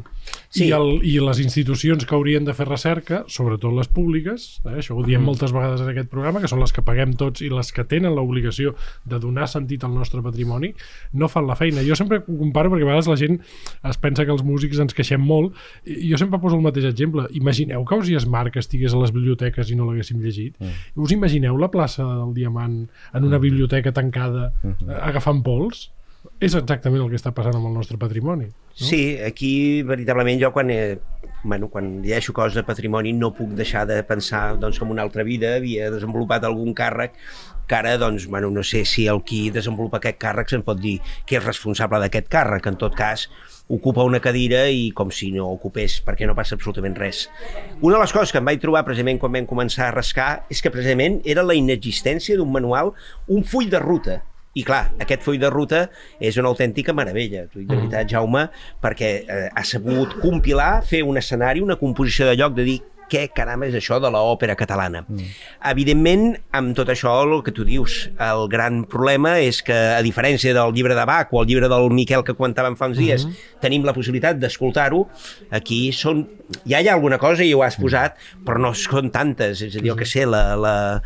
Sí. 0.50 0.65
I, 0.65 0.71
el, 0.74 1.00
I 1.06 1.19
les 1.21 1.39
institucions 1.43 2.06
que 2.08 2.15
haurien 2.17 2.48
de 2.48 2.54
fer 2.58 2.65
recerca, 2.67 3.21
sobretot 3.32 3.74
les 3.78 3.89
públiques, 3.91 4.48
eh, 4.63 4.78
això 4.82 4.95
ho 4.98 5.04
diem 5.06 5.21
mm. 5.21 5.30
moltes 5.30 5.54
vegades 5.54 5.84
en 5.84 5.91
aquest 5.91 6.10
programa, 6.10 6.41
que 6.41 6.50
són 6.50 6.63
les 6.63 6.74
que 6.74 6.84
paguem 6.86 7.13
tots 7.19 7.43
i 7.45 7.52
les 7.54 7.69
que 7.76 7.86
tenen 7.86 8.15
l'obligació 8.17 8.74
de 9.06 9.19
donar 9.21 9.48
sentit 9.52 9.86
al 9.86 9.93
nostre 9.93 10.24
patrimoni, 10.26 10.71
no 11.13 11.30
fan 11.32 11.45
la 11.50 11.58
feina. 11.60 11.86
Jo 11.86 11.98
sempre 12.00 12.24
ho 12.24 12.38
comparo 12.41 12.74
perquè 12.74 12.88
a 12.88 12.89
vegades 12.89 13.12
la 13.12 13.19
gent 13.21 13.38
es 13.38 14.02
pensa 14.02 14.26
que 14.26 14.34
els 14.34 14.45
músics 14.45 14.82
ens 14.82 14.98
queixem 14.98 15.21
molt. 15.21 15.54
I 15.86 16.10
jo 16.10 16.19
sempre 16.21 16.41
poso 16.41 16.58
el 16.58 16.65
mateix 16.65 16.89
exemple. 16.89 17.28
Imagineu 17.38 17.86
que 17.86 18.00
Ausias 18.00 18.26
Marc 18.26 18.58
estigués 18.62 18.95
a 18.95 19.02
les 19.04 19.13
biblioteques 19.13 19.69
i 19.69 19.78
no 19.78 19.86
l'haguéssim 19.89 20.24
llegit. 20.24 20.58
Mm. 20.58 21.04
Us 21.06 21.13
imagineu 21.13 21.60
la 21.62 21.69
plaça 21.69 22.06
del 22.08 22.34
Diamant 22.34 22.82
en 23.13 23.21
una 23.21 23.38
mm. 23.38 23.45
biblioteca 23.45 23.93
tancada 23.93 24.52
mm 24.63 24.71
-hmm. 24.71 24.98
agafant 25.06 25.43
pols? 25.45 25.91
És 26.39 26.53
exactament 26.55 27.03
el 27.03 27.09
que 27.11 27.19
està 27.19 27.31
passant 27.35 27.55
amb 27.57 27.69
el 27.69 27.73
nostre 27.75 27.97
patrimoni. 28.01 28.47
No? 28.49 28.75
Sí, 28.75 29.17
aquí 29.23 29.81
veritablement 29.88 30.41
jo 30.41 30.51
quan, 30.51 30.69
eh, 30.71 30.99
bueno, 31.43 31.69
quan 31.69 32.01
llegeixo 32.03 32.33
coses 32.33 32.55
de 32.55 32.63
patrimoni 32.67 33.13
no 33.13 33.33
puc 33.33 33.55
deixar 33.55 33.85
de 33.88 34.01
pensar 34.03 34.57
doncs, 34.59 34.79
com 34.79 34.91
una 34.91 35.03
altra 35.05 35.23
vida 35.23 35.55
havia 35.55 35.91
desenvolupat 35.91 36.43
algun 36.43 36.73
càrrec 36.75 37.15
que 37.67 37.75
ara, 37.75 37.95
doncs, 37.97 38.27
bueno, 38.27 38.51
no 38.51 38.63
sé 38.63 38.83
si 38.85 39.07
el 39.07 39.23
qui 39.25 39.49
desenvolupa 39.49 39.97
aquest 39.97 40.19
càrrec 40.21 40.51
se'n 40.51 40.63
pot 40.65 40.77
dir 40.79 40.99
que 41.25 41.39
és 41.39 41.45
responsable 41.45 41.99
d'aquest 42.03 42.29
càrrec, 42.29 42.67
en 42.69 42.77
tot 42.77 42.93
cas 42.95 43.29
ocupa 43.67 44.05
una 44.05 44.21
cadira 44.21 44.67
i 44.69 44.91
com 44.93 45.09
si 45.09 45.31
no 45.33 45.47
ocupés, 45.49 45.97
perquè 46.05 46.27
no 46.29 46.35
passa 46.38 46.53
absolutament 46.53 46.93
res. 46.99 47.25
Una 47.81 47.95
de 47.95 48.03
les 48.03 48.13
coses 48.13 48.31
que 48.31 48.38
em 48.38 48.45
vaig 48.45 48.61
trobar 48.61 48.85
precisament 48.85 49.17
quan 49.21 49.33
vam 49.33 49.49
començar 49.49 49.88
a 49.89 49.95
rascar 49.95 50.29
és 50.53 50.61
que 50.61 50.69
precisament 50.69 51.21
era 51.25 51.43
la 51.43 51.57
inexistència 51.57 52.38
d'un 52.38 52.51
manual, 52.53 52.93
un 53.27 53.43
full 53.43 53.71
de 53.71 53.81
ruta 53.81 54.21
i 54.56 54.63
clar, 54.63 54.86
aquest 55.04 55.24
full 55.26 55.38
de 55.41 55.52
ruta 55.52 55.86
és 56.24 56.39
una 56.39 56.48
autèntica 56.48 56.96
meravella, 56.96 57.46
dic 57.52 57.68
de 57.68 57.76
veritat, 57.76 58.08
Jaume, 58.08 58.48
perquè 58.84 59.12
eh, 59.22 59.48
ha 59.52 59.63
sabut 59.68 60.15
compilar, 60.22 60.80
fer 60.88 61.04
un 61.04 61.20
escenari, 61.20 61.63
una 61.63 61.76
composició 61.80 62.30
de 62.30 62.38
lloc, 62.39 62.56
de 62.56 62.68
dir 62.68 62.78
què 63.12 63.26
caram 63.36 63.65
és 63.68 63.76
això 63.78 64.00
de 64.02 64.10
l'òpera 64.10 64.56
catalana. 64.58 65.04
Mm. 65.06 65.34
Evidentment, 65.72 66.24
amb 66.58 66.74
tot 66.78 66.89
això, 66.89 67.13
el 67.26 67.44
que 67.46 67.54
tu 67.56 67.65
dius, 67.68 67.98
el 68.22 68.48
gran 68.52 68.84
problema 68.89 69.36
és 69.44 69.62
que, 69.65 69.76
a 69.98 70.02
diferència 70.06 70.56
del 70.58 70.74
llibre 70.76 70.98
de 70.98 71.06
Bach 71.06 71.34
o 71.36 71.44
el 71.44 71.50
llibre 71.52 71.70
del 71.72 71.91
Miquel 71.94 72.26
que 72.26 72.36
comentàvem 72.38 72.78
fa 72.80 72.89
uns 72.89 72.98
dies, 72.98 73.26
mm 73.26 73.30
-hmm. 73.30 73.62
tenim 73.62 73.86
la 73.86 73.94
possibilitat 73.94 74.39
d'escoltar-ho, 74.39 75.08
aquí 75.52 75.91
són... 75.91 76.28
ja 76.65 76.82
hi 76.82 76.88
ha 76.88 76.94
alguna 76.94 77.18
cosa 77.18 77.44
i 77.44 77.54
ho 77.54 77.62
has 77.63 77.76
posat, 77.78 78.18
però 78.46 78.58
no 78.60 78.74
són 78.74 79.12
tantes, 79.12 79.62
és 79.62 79.76
a 79.76 79.80
dir, 79.80 79.89
jo 79.89 79.96
que 79.96 80.06
sé, 80.06 80.26
la, 80.26 80.56
la, 80.56 81.02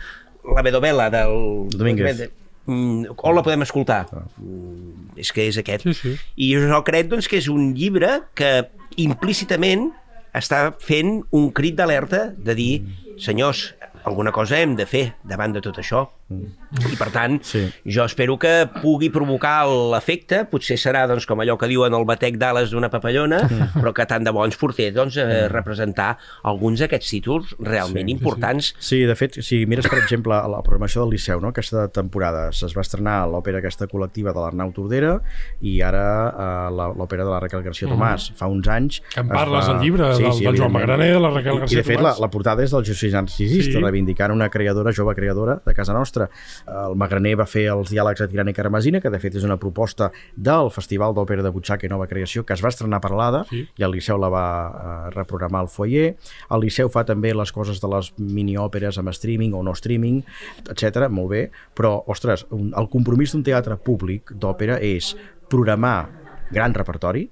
la 0.56 0.62
Bedovela 0.62 1.10
del... 1.10 1.68
Domínguez. 1.76 2.20
Mm, 2.20 2.40
on 2.70 3.36
la 3.36 3.44
podem 3.46 3.66
escoltar? 3.66 4.04
Mm, 4.38 5.16
és 5.20 5.32
que 5.36 5.48
és 5.50 5.58
aquest. 5.62 5.88
Sí, 5.88 5.96
sí. 5.98 6.14
I 6.38 6.52
jo 6.56 6.84
crec 6.88 7.10
doncs, 7.12 7.30
que 7.30 7.40
és 7.42 7.50
un 7.52 7.74
llibre 7.78 8.22
que 8.38 8.70
implícitament 9.02 9.90
està 10.36 10.70
fent 10.84 11.20
un 11.36 11.50
crit 11.56 11.78
d'alerta 11.80 12.30
de 12.38 12.56
dir, 12.58 12.72
senyors, 13.20 13.74
alguna 14.04 14.32
cosa 14.32 14.60
hem 14.60 14.76
de 14.78 14.86
fer 14.90 15.10
davant 15.28 15.56
de 15.56 15.64
tot 15.66 15.82
això. 15.82 16.08
I 16.30 16.96
per 17.00 17.10
tant, 17.10 17.40
Sí. 17.44 17.64
jo 17.86 18.04
espero 18.06 18.38
que 18.38 18.68
pugui 18.84 19.10
provocar 19.10 19.66
l'efecte, 19.68 20.44
potser 20.46 20.78
serà 20.78 21.08
doncs, 21.10 21.26
com 21.26 21.40
allò 21.42 21.56
que 21.58 21.66
diuen 21.68 21.94
el 21.98 22.06
batec 22.06 22.38
d'ales 22.38 22.70
d'una 22.70 22.90
papallona, 22.94 23.40
però 23.74 23.92
que 23.94 24.06
tant 24.06 24.24
de 24.24 24.30
bo 24.32 24.46
ens 24.46 24.56
portés 24.56 24.94
doncs, 24.94 25.18
a 25.18 25.48
representar 25.50 26.18
alguns 26.44 26.80
d'aquests 26.84 27.10
títols 27.10 27.56
realment 27.60 28.06
Sí, 28.06 28.12
sí, 28.14 28.14
sí. 28.14 28.18
importants. 28.20 28.76
Sí, 28.80 29.00
de 29.10 29.16
fet, 29.16 29.40
si 29.42 29.66
mires, 29.66 29.88
per 29.90 29.98
exemple, 30.04 30.34
la 30.36 30.62
programació 30.62 31.02
del 31.02 31.16
Liceu, 31.16 31.42
no? 31.42 31.50
aquesta 31.50 31.88
temporada 31.88 32.50
es 32.50 32.76
va 32.78 32.82
estrenar 32.86 33.26
l'òpera 33.28 33.58
aquesta 33.58 33.88
col·lectiva 33.88 34.32
de 34.34 34.40
l'Arnau 34.40 34.72
Tordera 34.72 35.16
i 35.62 35.80
ara 35.82 36.06
eh, 36.30 36.72
la- 36.76 36.92
l'òpera 36.94 37.24
de 37.26 37.32
la 37.32 37.40
Raquel 37.40 37.64
García 37.64 37.90
Tomàs. 37.90 38.30
Fa 38.38 38.46
uns 38.48 38.68
anys... 38.68 39.02
Que 39.14 39.22
en 39.22 39.26
es 39.26 39.34
parles 39.34 39.66
va- 39.66 39.74
al 39.74 39.82
llibre 39.82 40.04
del- 40.14 40.40
del 40.44 40.58
Joan. 40.58 40.72
Magraner, 40.72 41.14
de 41.14 41.20
la 41.20 41.30
Raquel 41.32 41.60
García 41.60 41.80
I, 41.80 41.82
de 41.82 41.88
fet, 41.88 42.00
la, 42.02 42.12
Tomàs. 42.14 42.20
la 42.22 42.30
portada 42.30 42.64
és 42.64 42.72
del 42.72 42.86
Josep 42.86 43.14
Narcisista, 43.14 43.80
Sí. 43.80 43.82
reivindicant 43.84 44.32
una 44.32 44.50
creadora, 44.50 44.92
jove 44.96 45.16
creadora 45.16 45.62
de 45.66 45.74
casa 45.74 45.94
nostra. 45.94 46.19
El 46.26 46.96
Magraner 47.00 47.36
va 47.40 47.46
fer 47.50 47.68
els 47.72 47.92
diàlegs 47.94 48.20
de 48.24 48.28
Tirana 48.32 48.52
i 48.52 48.58
Carmesina, 48.58 49.02
que 49.02 49.10
de 49.14 49.20
fet 49.20 49.36
és 49.40 49.46
una 49.48 49.58
proposta 49.62 50.12
del 50.36 50.72
Festival 50.76 51.14
d'Òpera 51.16 51.44
de 51.46 51.52
Butxaca 51.56 51.86
i 51.88 51.90
Nova 51.92 52.08
Creació, 52.08 52.44
que 52.46 52.54
es 52.58 52.64
va 52.66 52.70
estrenar 52.74 53.00
per 53.02 53.12
l'ADA, 53.12 53.46
Sí. 53.50 53.64
i 53.78 53.84
el 53.84 53.92
Liceu 53.92 54.18
la 54.18 54.30
va 54.30 54.46
eh, 54.70 55.10
reprogramar 55.16 55.62
al 55.62 55.68
foyer. 55.72 56.16
El 56.52 56.62
Liceu 56.66 56.90
fa 56.90 57.06
també 57.06 57.34
les 57.34 57.52
coses 57.52 57.80
de 57.82 57.88
les 57.88 58.14
miniòperes 58.18 58.98
amb 58.98 59.10
streaming 59.16 59.54
o 59.54 59.64
no 59.64 59.72
streaming, 59.78 60.24
etc. 60.70 61.08
molt 61.10 61.30
bé, 61.30 61.44
però, 61.76 62.04
ostres, 62.08 62.46
un, 62.52 62.74
el 62.78 62.90
compromís 62.90 63.34
d'un 63.34 63.44
teatre 63.44 63.78
públic 63.78 64.32
d'òpera 64.34 64.80
és 64.82 65.16
programar 65.50 66.10
gran 66.52 66.74
repertori, 66.74 67.30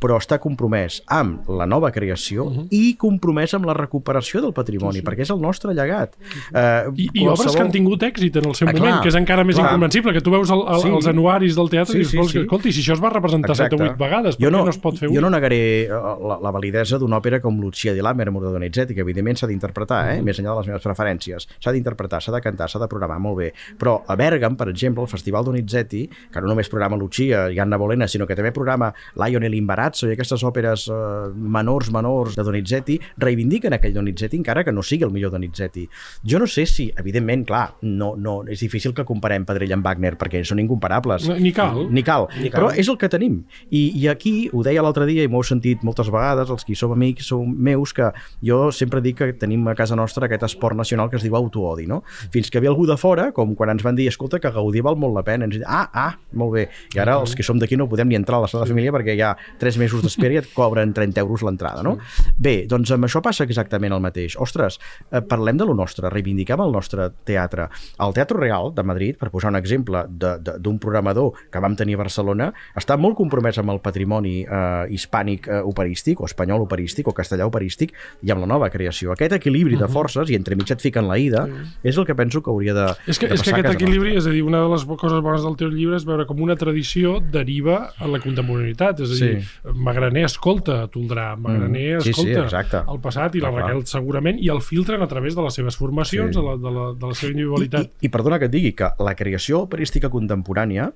però 0.00 0.16
està 0.20 0.38
compromès 0.38 1.02
amb 1.06 1.48
la 1.48 1.66
nova 1.66 1.90
creació 1.90 2.44
uh 2.44 2.50
-huh. 2.52 2.66
i 2.70 2.94
compromès 2.96 3.54
amb 3.54 3.64
la 3.66 3.74
recuperació 3.74 4.40
del 4.42 4.52
patrimoni, 4.52 4.98
sí, 4.98 5.00
sí. 5.00 5.06
perquè 5.06 5.20
és 5.22 5.30
el 5.30 5.40
nostre 5.40 5.72
llegat. 5.74 6.14
Uh, 6.52 6.92
I, 6.96 7.10
i 7.14 7.26
obres 7.28 7.54
que 7.56 7.62
han 7.62 7.70
tingut 7.70 8.02
èxit 8.02 8.36
en 8.36 8.44
el 8.46 8.54
seu 8.54 8.68
Ah, 8.68 8.72
moment, 8.72 8.92
clar, 8.92 9.02
que 9.02 9.08
és 9.08 9.14
encara 9.14 9.44
més 9.44 9.56
clar. 9.56 9.66
incomprensible, 9.68 10.12
que 10.12 10.20
tu 10.20 10.30
veus 10.30 10.50
el, 10.50 10.60
el, 10.68 10.80
Sí. 10.80 10.88
els 10.88 11.06
anuaris 11.06 11.54
del 11.56 11.68
teatre 11.70 11.92
Sí, 11.92 11.98
i 11.98 12.00
dius, 12.00 12.10
sí, 12.10 12.16
"Escolta, 12.16 12.32
sí. 12.32 12.38
escolta, 12.40 12.68
i 12.68 12.72
si 12.72 12.80
això 12.82 12.92
es 12.94 13.02
va 13.02 13.10
representar 13.10 13.56
7 13.56 13.74
o 13.76 13.78
8 13.78 13.96
vegades, 13.96 14.36
per 14.36 14.48
què 14.48 14.52
no 14.52 14.68
es 14.68 14.78
pot 14.78 14.98
fer 14.98 15.08
jo 15.08 15.20
no 15.20 15.26
un? 15.28 15.32
negaré 15.32 15.84
eh, 15.84 15.88
la, 15.88 16.38
la 16.42 16.50
validesa 16.50 16.98
d'una 16.98 17.16
òpera 17.18 17.40
com 17.40 17.58
Lucia 17.60 17.92
di 17.94 18.00
Lammermoor 18.02 18.44
de 18.46 18.52
Donizetti, 18.52 18.94
que 18.94 19.00
evidentment 19.00 19.36
s'ha 19.36 19.46
d'interpretar, 19.46 20.14
eh? 20.16 20.22
més 20.22 20.38
enllà 20.38 20.52
de 20.52 20.56
les 20.58 20.66
meves 20.66 20.82
preferències. 20.82 21.46
S'ha 21.60 21.72
d'interpretar, 21.72 22.20
s'ha 22.22 22.32
de 22.32 22.40
cantar, 22.40 22.68
s'ha 22.68 22.78
de 22.78 22.88
programar, 22.88 23.18
molt 23.18 23.38
bé. 23.38 23.52
Però 23.78 24.02
a 24.06 24.14
Bergam, 24.16 24.56
per 24.56 24.68
exemple, 24.68 25.02
el 25.02 25.08
Festival 25.08 25.44
Donizetti, 25.44 26.08
que 26.32 26.40
no 26.40 26.46
només 26.48 26.68
programa 26.68 26.96
Lucia 26.96 27.50
i 27.50 27.58
Anna 27.58 27.76
Bolena, 27.76 28.06
sinó 28.08 28.26
que 28.26 28.34
també 28.36 28.52
programa 28.52 28.92
Lionel 29.14 29.54
Imbarazzo 29.86 30.08
i 30.08 30.14
aquestes 30.16 30.42
òperes 30.46 30.86
eh, 30.90 31.30
menors, 31.36 31.90
menors 31.94 32.34
de 32.36 32.44
Donizetti, 32.44 32.96
reivindiquen 33.22 33.74
aquell 33.76 33.94
Donizetti 33.94 34.38
encara 34.40 34.64
que 34.64 34.72
no 34.74 34.82
sigui 34.82 35.06
el 35.06 35.12
millor 35.14 35.30
Donizetti. 35.30 35.86
Jo 36.26 36.40
no 36.42 36.46
sé 36.50 36.66
si, 36.66 36.88
evidentment, 36.98 37.44
clar, 37.46 37.76
no, 37.82 38.14
no, 38.18 38.40
és 38.50 38.60
difícil 38.64 38.94
que 38.96 39.04
comparem 39.06 39.46
Pedrell 39.46 39.76
amb 39.76 39.86
Wagner, 39.86 40.16
perquè 40.18 40.42
són 40.44 40.60
incomparables. 40.62 41.28
No, 41.30 41.36
ni 41.38 41.52
cal. 41.54 41.86
Ni 41.90 42.02
cal. 42.02 42.26
Ni 42.34 42.50
cal. 42.50 42.58
Però 42.58 42.72
és 42.74 42.90
el 42.90 42.98
que 42.98 43.10
tenim. 43.12 43.38
I, 43.70 43.84
i 43.94 44.08
aquí, 44.10 44.34
ho 44.52 44.64
deia 44.66 44.82
l'altre 44.82 45.06
dia 45.08 45.22
i 45.22 45.30
m'ho 45.30 45.42
heu 45.42 45.46
sentit 45.46 45.84
moltes 45.86 46.10
vegades, 46.10 46.50
els 46.50 46.66
qui 46.66 46.76
som 46.78 46.94
amics 46.96 47.30
sou 47.30 47.44
meus, 47.46 47.94
que 47.94 48.10
jo 48.44 48.66
sempre 48.74 49.02
dic 49.04 49.20
que 49.20 49.30
tenim 49.38 49.66
a 49.70 49.76
casa 49.78 49.96
nostra 49.96 50.26
aquest 50.26 50.48
esport 50.48 50.76
nacional 50.76 51.10
que 51.12 51.20
es 51.20 51.24
diu 51.24 51.36
autoodi, 51.38 51.86
no? 51.86 52.02
Fins 52.34 52.50
que 52.50 52.60
ve 52.62 52.70
algú 52.70 52.88
de 52.88 52.98
fora, 52.98 53.30
com 53.36 53.54
quan 53.56 53.72
ens 53.72 53.86
van 53.86 53.96
dir, 53.98 54.08
escolta, 54.10 54.40
que 54.42 54.50
Gaudí 54.52 54.82
val 54.84 54.98
molt 54.98 55.14
la 55.14 55.24
pena. 55.26 55.46
Ens 55.46 55.58
diuen, 55.58 55.68
ah, 55.70 55.86
ah, 55.94 56.18
molt 56.36 56.56
bé. 56.56 56.66
I 56.96 57.02
ara 57.04 57.20
els 57.22 57.36
que 57.36 57.46
som 57.46 57.60
d'aquí 57.60 57.78
no 57.78 57.88
podem 57.90 58.10
ni 58.10 58.18
entrar 58.18 58.40
a 58.40 58.46
la 58.46 58.50
sala 58.50 58.64
de 58.64 58.72
família 58.72 58.92
perquè 58.94 59.16
hi 59.16 59.22
ha 59.24 59.34
3 59.76 59.82
mesos 59.84 60.02
d'espera 60.04 60.36
i 60.36 60.40
et 60.40 60.48
cobren 60.54 60.92
30 60.96 61.20
euros 61.20 61.44
l'entrada, 61.46 61.84
no? 61.84 61.96
Bé, 62.36 62.64
doncs 62.68 62.90
amb 62.94 63.06
això 63.06 63.20
passa 63.24 63.44
exactament 63.44 63.94
el 63.94 64.02
mateix. 64.04 64.36
Ostres, 64.40 64.78
eh, 65.10 65.20
parlem 65.20 65.60
de 65.60 65.66
lo 65.68 65.74
nostre, 65.76 66.08
reivindiquem 66.10 66.60
el 66.64 66.72
nostre 66.72 67.10
teatre. 67.28 67.68
El 68.00 68.14
Teatre 68.16 68.38
Real 68.40 68.72
de 68.74 68.82
Madrid, 68.82 69.16
per 69.20 69.30
posar 69.30 69.52
un 69.52 69.60
exemple 69.60 70.04
d'un 70.08 70.78
programador 70.78 71.32
que 71.52 71.60
vam 71.60 71.76
tenir 71.76 71.96
a 71.96 72.02
Barcelona, 72.04 72.52
està 72.76 72.96
molt 72.96 73.16
compromès 73.18 73.58
amb 73.58 73.74
el 73.74 73.80
patrimoni 73.84 74.44
eh, 74.44 74.86
hispànic 74.90 75.48
eh, 75.48 75.60
operístic, 75.66 76.20
o 76.20 76.26
espanyol 76.26 76.64
operístic, 76.64 77.08
o 77.08 77.14
castellà 77.16 77.46
operístic, 77.46 77.92
i 78.22 78.32
amb 78.32 78.44
la 78.44 78.50
nova 78.50 78.70
creació. 78.70 79.12
Aquest 79.12 79.36
equilibri 79.36 79.76
de 79.76 79.88
forces, 79.88 80.30
i 80.30 80.38
entremig 80.38 80.70
et 80.72 80.80
fiquen 80.82 81.06
la 81.08 81.18
ida, 81.20 81.46
és 81.82 81.96
el 81.96 82.06
que 82.06 82.14
penso 82.14 82.42
que 82.42 82.50
hauria 82.50 82.74
de, 82.74 82.86
És 83.06 83.18
que, 83.18 83.28
de 83.28 83.34
és 83.34 83.42
que 83.42 83.52
aquest 83.52 83.74
equilibri, 83.74 84.14
nostra. 84.14 84.24
és 84.24 84.26
a 84.32 84.34
dir, 84.34 84.42
una 84.46 84.62
de 84.64 84.72
les 84.72 84.86
coses 84.96 85.22
bones 85.22 85.42
del 85.44 85.56
teu 85.60 85.70
llibre 85.72 85.96
és 85.96 86.06
veure 86.06 86.26
com 86.26 86.40
una 86.40 86.56
tradició 86.56 87.18
deriva 87.20 87.92
a 87.98 88.08
la 88.10 88.20
contemporaneitat. 88.22 89.00
És 89.04 89.16
a 89.16 89.20
dir, 89.24 89.65
Magraner 89.74 90.24
escolta 90.24 90.86
Toldrà, 90.88 91.36
Magraner 91.36 91.96
Mm, 91.96 92.00
sí, 92.00 92.12
sí, 92.12 92.30
escolta 92.30 92.44
exacte. 92.44 92.82
el 92.92 93.00
passat 93.00 93.34
i 93.34 93.40
la 93.40 93.50
Clar. 93.50 93.62
Raquel 93.64 93.86
segurament, 93.86 94.38
i 94.38 94.48
el 94.48 94.60
filtren 94.62 95.02
a 95.02 95.08
través 95.08 95.34
de 95.34 95.42
les 95.42 95.54
seves 95.54 95.76
formacions, 95.76 96.34
Sí. 96.34 96.40
de, 96.40 96.46
la, 96.46 96.56
de, 96.56 96.70
la, 96.70 96.92
de 96.94 97.06
la 97.06 97.14
seva 97.14 97.30
I, 97.30 97.34
individualitat. 97.34 97.86
i, 98.00 98.06
I 98.06 98.08
perdona 98.08 98.38
que 98.38 98.44
et 98.46 98.50
digui 98.52 98.72
que 98.74 98.90
la 98.98 99.14
creació 99.14 99.60
operística 99.62 100.08
contemporània 100.10 100.92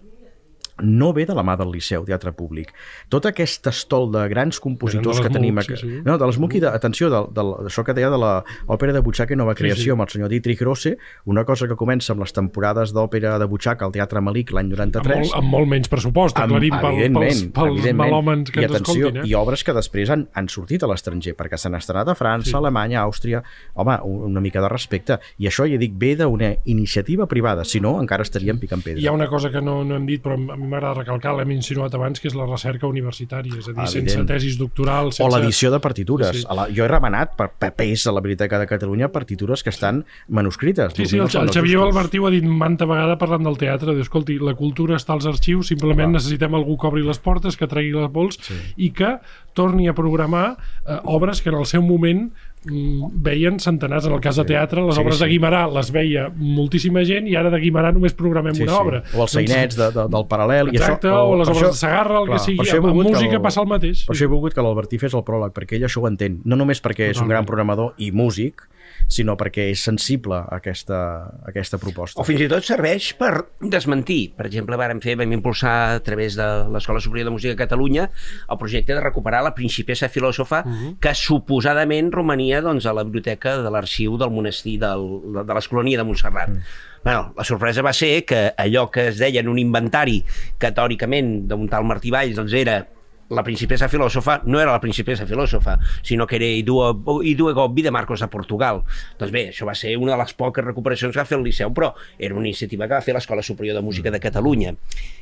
no 0.82 1.12
ve 1.12 1.26
de 1.26 1.34
la 1.34 1.42
mà 1.46 1.56
del 1.58 1.70
Liceu, 1.72 2.04
Teatre 2.08 2.32
Públic. 2.36 2.72
Tot 3.08 3.26
aquest 3.26 3.66
estol 3.70 4.10
de 4.12 4.26
grans 4.32 4.60
compositors 4.60 5.18
de 5.20 5.26
que 5.26 5.32
tenim... 5.34 5.54
MUC, 5.54 5.70
sí, 5.74 5.76
sí. 5.80 6.00
No, 6.06 6.16
de 6.18 6.26
les 6.28 6.38
MUC 6.40 6.54
i 6.58 6.60
de, 6.64 6.68
atenció, 6.70 7.10
de, 7.12 7.20
de, 7.34 7.44
d'això 7.66 7.84
que 7.86 7.94
deia 7.96 8.10
de 8.12 8.18
l'òpera 8.20 8.92
de 8.96 9.00
Butxaca 9.04 9.34
i 9.34 9.38
Nova 9.40 9.54
Creació, 9.58 9.92
sí. 9.92 9.94
amb 9.96 10.04
el 10.06 10.12
senyor 10.12 10.30
Dietrich 10.32 10.62
Rosse, 10.62 10.96
una 11.26 11.44
cosa 11.44 11.68
que 11.70 11.76
comença 11.78 12.12
amb 12.14 12.22
les 12.24 12.32
temporades 12.36 12.92
d'òpera 12.96 13.36
de 13.42 13.48
Butxaca 13.50 13.84
al 13.88 13.92
Teatre 13.94 14.20
Malic 14.24 14.52
l'any 14.56 14.70
amb, 14.70 14.78
93, 14.78 15.18
molt, 15.24 15.36
amb 15.40 15.54
molt 15.56 15.68
menys 15.70 15.90
pressupost, 15.92 16.38
aclarim 16.40 16.76
pel, 16.80 17.00
pels, 17.18 17.44
pels 17.56 17.90
malòmens 17.98 18.50
que 18.54 18.62
I 18.62 18.68
ens 18.68 18.76
atenció, 18.78 19.08
escoltin. 19.10 19.22
Eh? 19.24 19.28
I 19.30 19.34
obres 19.38 19.64
que 19.66 19.74
després 19.76 20.10
han, 20.14 20.26
han 20.34 20.48
sortit 20.52 20.82
a 20.86 20.90
l'estranger, 20.90 21.34
perquè 21.38 21.58
s'han 21.60 21.74
estrenat 21.78 22.08
a 22.08 22.16
França, 22.18 22.48
Sí. 22.50 22.54
sí. 22.54 22.56
Alemanya, 22.56 23.02
Àustria... 23.04 23.42
Home, 23.74 23.98
un- 24.04 24.30
una 24.30 24.40
mica 24.40 24.60
de 24.62 24.68
respecte. 24.70 25.18
I 25.42 25.46
això, 25.50 25.64
ja 25.68 25.76
dic, 25.80 25.92
ve 25.98 26.14
d'una 26.16 26.52
iniciativa 26.70 27.26
privada, 27.26 27.64
si 27.64 27.80
no, 27.80 27.96
encara 28.00 28.22
estaríem 28.26 28.58
picant 28.62 28.82
pedra. 28.84 29.00
Hi 29.02 29.06
ha 29.10 29.12
una 29.12 29.26
cosa 29.28 29.50
que 29.50 29.60
no, 29.62 29.80
no 29.84 29.96
hem 29.98 30.06
dit, 30.08 30.22
però 30.24 30.36
a 30.38 30.56
mi 30.56 30.66
m'agrada 30.70 31.00
recalcar, 31.00 31.34
l'hem 31.36 31.50
insinuat 31.56 31.94
abans, 31.98 32.20
que 32.22 32.30
és 32.30 32.36
la 32.38 32.46
recerca 32.48 32.88
universitària, 32.88 33.58
és 33.58 33.68
a 33.68 33.74
dir, 33.74 33.82
Evident. 33.82 34.08
sense 34.14 34.26
tesis 34.28 34.58
doctorals, 34.60 35.18
O 35.18 35.24
sense... 35.24 35.30
l'edició 35.36 35.72
de 35.74 35.80
partitures. 35.82 36.32
Sí. 36.40 36.46
La, 36.56 36.68
jo 36.70 36.86
he 36.86 36.88
remenat 36.90 37.34
per 37.38 37.50
papers 37.60 38.06
a 38.06 38.14
la 38.16 38.22
Biblioteca 38.24 38.58
de 38.62 38.68
Catalunya 38.70 39.10
partitures 39.12 39.64
que 39.66 39.70
estan 39.74 40.04
manuscrites. 40.28 40.94
Sí, 40.96 41.06
sí, 41.06 41.18
el, 41.18 41.28
el 41.28 41.52
Xavier 41.52 41.78
Balmartí 41.82 42.18
ho 42.22 42.28
ha 42.28 42.34
dit 42.34 42.44
manta 42.46 42.86
vegada 42.88 43.18
parlant 43.20 43.44
del 43.46 43.58
teatre, 43.60 43.92
diu, 43.96 44.06
escolti, 44.06 44.38
la 44.38 44.54
cultura 44.54 44.96
està 44.96 45.16
als 45.18 45.26
arxius, 45.26 45.72
simplement 45.74 46.10
Clar. 46.10 46.18
necessitem 46.20 46.54
algú 46.54 46.78
que 46.80 46.88
obri 46.88 47.04
les 47.06 47.18
portes, 47.18 47.58
que 47.58 47.68
tregui 47.70 47.92
les 47.96 48.10
pols 48.14 48.38
sí. 48.40 48.56
i 48.76 48.92
que 48.96 49.16
torni 49.58 49.88
a 49.90 49.94
programar 49.98 50.56
eh, 50.86 51.00
obres 51.04 51.42
que 51.42 51.50
en 51.50 51.58
el 51.58 51.66
seu 51.66 51.82
moment 51.82 52.28
veien 52.64 53.56
centenars, 53.58 54.04
en 54.06 54.12
el 54.12 54.20
cas 54.20 54.36
de 54.36 54.44
teatre 54.44 54.82
les 54.84 54.94
Sí, 54.94 55.00
obres 55.00 55.16
sí. 55.16 55.24
de 55.24 55.30
Guimarà 55.30 55.62
les 55.72 55.88
veia 55.94 56.26
moltíssima 56.36 57.00
gent 57.08 57.26
i 57.30 57.36
ara 57.36 57.48
de 57.50 57.56
Guimarà 57.62 57.92
només 57.96 58.12
programem 58.12 58.54
Sí, 58.54 58.62
una 58.66 58.72
sí. 58.74 58.78
obra 58.82 59.02
O 59.16 59.22
els 59.24 59.32
sainets 59.32 59.76
de, 59.78 59.86
de, 59.94 60.04
del 60.12 60.26
paral·lel. 60.28 60.68
Exacte, 60.74 61.08
i 61.08 61.10
això, 61.10 61.22
o 61.24 61.36
les 61.38 61.48
per 61.48 61.54
obres 61.56 61.62
això- 61.62 61.72
de 61.72 61.80
Sagarra, 61.80 62.18
el 62.20 62.26
clar, 62.26 62.38
que 62.38 62.44
sigui, 62.44 62.70
amb, 62.76 62.94
música 63.02 63.36
el- 63.36 63.42
passa 63.42 63.60
el 63.62 63.66
mateix 63.68 64.04
Per 64.06 64.14
això 64.16 64.24
he 64.24 64.32
volgut 64.34 64.52
que 64.54 64.60
l'Albertí 64.62 64.98
fes 64.98 65.14
el 65.14 65.24
pròleg, 65.24 65.52
perquè 65.56 65.76
ell 65.80 65.84
això 65.88 66.02
ho 66.02 66.08
entén. 66.08 66.40
No 66.44 66.56
només 66.56 66.82
perquè 66.82 67.10
és 67.10 67.20
un 67.20 67.28
gran 67.28 67.46
programador 67.46 67.94
i 67.96 68.10
músic, 68.12 68.60
sinó 69.08 69.36
perquè 69.40 69.68
és 69.70 69.82
sensible 69.82 70.36
a 70.36 70.58
aquesta, 70.58 70.98
a 71.42 71.50
aquesta 71.50 71.78
proposta. 71.78 72.20
O 72.20 72.26
fins 72.26 72.44
i 72.44 72.48
tot 72.50 72.66
serveix 72.66 73.12
per 73.18 73.32
desmentir. 73.60 74.32
Per 74.36 74.46
exemple, 74.48 74.78
vàrem 74.80 75.00
fer, 75.02 75.16
vam 75.20 75.32
impulsar 75.36 75.74
a 75.96 76.02
través 76.04 76.36
de 76.38 76.48
l'Escola 76.72 77.00
Superior 77.00 77.30
de 77.30 77.34
Música 77.36 77.54
de 77.54 77.60
Catalunya 77.60 78.08
el 78.50 78.58
projecte 78.60 78.94
de 78.94 79.00
recuperar 79.00 79.42
la 79.44 79.54
Principessa 79.54 80.08
Filòsofa, 80.08 80.62
uh 80.64 80.70
-huh. 80.70 80.94
que 81.00 81.14
suposadament 81.14 82.12
romania 82.12 82.60
doncs, 82.60 82.86
a 82.86 82.92
la 82.92 83.04
biblioteca 83.04 83.58
de 83.62 83.70
l'arxiu 83.70 84.16
del 84.18 84.30
monestir 84.30 84.78
del, 84.78 85.44
de, 85.46 85.54
l'Escolania 85.54 85.98
de 85.98 86.04
Montserrat. 86.04 86.48
Mm. 86.48 86.62
Bueno, 87.02 87.32
la 87.36 87.44
sorpresa 87.44 87.82
va 87.82 87.92
ser 87.92 88.24
que 88.24 88.52
allò 88.56 88.90
que 88.90 89.08
es 89.08 89.18
deia 89.18 89.40
en 89.40 89.48
un 89.48 89.58
inventari 89.58 90.22
que 90.58 90.72
teòricament 90.72 91.48
d'un 91.48 91.68
tal 91.68 91.84
Martí 91.84 92.10
Valls 92.10 92.36
doncs, 92.36 92.52
era 92.52 92.86
la 93.30 93.44
principessa 93.46 93.88
filòsofa 93.88 94.40
no 94.50 94.58
era 94.60 94.72
la 94.74 94.80
principessa 94.82 95.26
filòsofa, 95.26 95.76
sinó 96.02 96.26
que 96.26 96.36
era 96.36 96.46
Iduego 96.50 97.68
de 97.68 97.90
Marcos 97.90 98.20
de 98.20 98.28
Portugal. 98.28 98.82
Doncs 99.18 99.32
bé, 99.32 99.46
això 99.50 99.66
va 99.66 99.74
ser 99.74 99.96
una 99.96 100.12
de 100.16 100.18
les 100.18 100.34
poques 100.34 100.64
recuperacions 100.64 101.14
que 101.14 101.20
va 101.20 101.26
fer 101.28 101.38
el 101.38 101.44
Liceu, 101.46 101.70
però 101.72 101.92
era 102.18 102.34
una 102.34 102.48
iniciativa 102.48 102.88
que 102.88 102.98
va 102.98 103.04
fer 103.06 103.14
l'Escola 103.14 103.42
Superior 103.42 103.78
de 103.78 103.84
Música 103.86 104.10
de 104.10 104.20
Catalunya. 104.20 104.74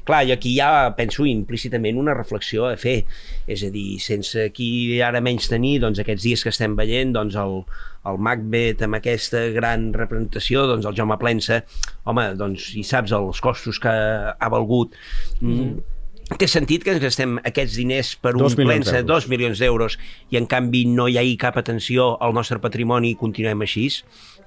Clar, 0.09 0.23
i 0.25 0.33
aquí 0.33 0.55
ja 0.57 0.95
penso 0.97 1.27
implícitament 1.29 2.01
una 2.01 2.17
reflexió 2.17 2.67
a 2.67 2.77
fer, 2.81 3.03
és 3.47 3.67
a 3.67 3.71
dir, 3.75 4.01
sense 4.01 4.49
aquí 4.49 5.03
ara 5.05 5.21
menys 5.21 5.51
tenir 5.53 5.79
doncs, 5.85 6.01
aquests 6.01 6.25
dies 6.25 6.43
que 6.43 6.55
estem 6.55 6.77
veient 6.79 7.13
doncs, 7.13 7.37
el, 7.37 7.61
el 8.09 8.19
Macbeth 8.25 8.87
amb 8.89 8.99
aquesta 9.03 9.45
gran 9.53 9.91
representació, 9.93 10.65
doncs 10.71 10.89
el 10.89 10.97
Jaume 10.97 11.21
Plensa, 11.21 11.61
home, 12.09 12.31
doncs, 12.41 12.73
i 12.81 12.87
saps 12.89 13.13
els 13.13 13.45
costos 13.45 13.79
que 13.83 13.93
ha 13.93 14.53
valgut, 14.57 14.97
mm 15.43 15.55
-hmm 15.55 15.98
té 16.37 16.47
sentit 16.51 16.85
que 16.85 16.93
ens 16.93 17.01
gastem 17.01 17.39
aquests 17.49 17.79
diners 17.79 18.11
per 18.21 18.35
un 18.37 18.53
plensa, 18.53 19.01
dos 19.07 19.29
milions 19.31 19.61
d'euros, 19.63 19.97
i 20.29 20.37
en 20.37 20.47
canvi 20.51 20.85
no 20.91 21.07
hi 21.09 21.17
hagi 21.17 21.37
cap 21.41 21.57
atenció 21.57 22.11
al 22.21 22.35
nostre 22.37 22.61
patrimoni 22.61 23.15
i 23.15 23.17
continuem 23.17 23.65
així, 23.65 23.87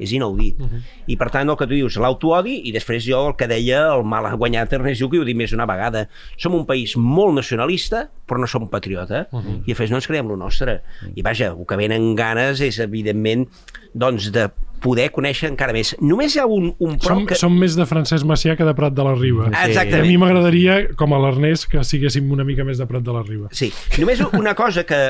és 0.01 0.11
inaudit. 0.13 0.59
Uh 0.59 0.67
-huh. 0.67 0.81
I 1.07 1.17
per 1.17 1.29
tant, 1.31 1.49
el 1.49 1.57
que 1.57 1.65
tu 1.65 1.73
dius, 1.73 1.97
l'autoodi, 1.97 2.61
i 2.69 2.71
després 2.71 3.03
jo 3.03 3.27
el 3.27 3.35
que 3.35 3.47
deia 3.47 3.93
el 3.95 4.03
mal 4.03 4.37
guanyat 4.37 4.73
Ernest 4.73 5.01
Lluc, 5.01 5.13
i 5.13 5.19
ho 5.19 5.23
dic 5.23 5.35
més 5.35 5.53
una 5.53 5.65
vegada, 5.65 6.07
som 6.37 6.53
un 6.53 6.65
país 6.65 6.95
molt 6.95 7.33
nacionalista, 7.33 8.09
però 8.27 8.39
no 8.39 8.47
som 8.47 8.69
patriota, 8.69 9.27
uh 9.31 9.39
-huh. 9.39 9.61
i 9.65 9.73
després 9.73 9.89
no 9.89 9.97
ens 9.97 10.07
creiem 10.07 10.27
lo 10.27 10.37
nostre. 10.37 10.73
Uh 10.73 11.07
-huh. 11.07 11.13
I 11.15 11.21
vaja, 11.21 11.47
el 11.47 11.65
que 11.65 11.75
venen 11.75 12.15
ganes 12.15 12.61
és, 12.61 12.79
evidentment, 12.79 13.47
doncs, 13.93 14.31
de 14.31 14.51
poder 14.81 15.09
conèixer 15.13 15.49
encara 15.51 15.75
més. 15.75 15.93
Només 16.01 16.35
hi 16.35 16.41
ha 16.41 16.47
un, 16.49 16.71
un 16.81 16.97
pro 17.01 17.15
som, 17.15 17.25
que... 17.29 17.37
Som 17.39 17.57
més 17.61 17.77
de 17.77 17.85
Francesc 17.89 18.27
Macià 18.27 18.57
que 18.59 18.67
de 18.67 18.73
Prat 18.77 18.95
de 18.97 19.05
la 19.05 19.13
Riba. 19.17 19.49
Sí. 19.51 19.71
Exactament. 19.71 20.05
A 20.05 20.09
mi 20.09 20.17
m'agradaria, 20.21 20.77
com 20.99 21.15
a 21.15 21.21
l'Ernest, 21.21 21.69
que 21.71 21.83
siguéssim 21.87 22.31
una 22.33 22.45
mica 22.47 22.65
més 22.67 22.81
de 22.81 22.87
Prat 22.89 23.05
de 23.05 23.15
la 23.15 23.23
Riba. 23.27 23.51
Sí. 23.55 23.71
Només 24.01 24.23
una 24.31 24.55
cosa 24.57 24.85
que, 24.87 25.01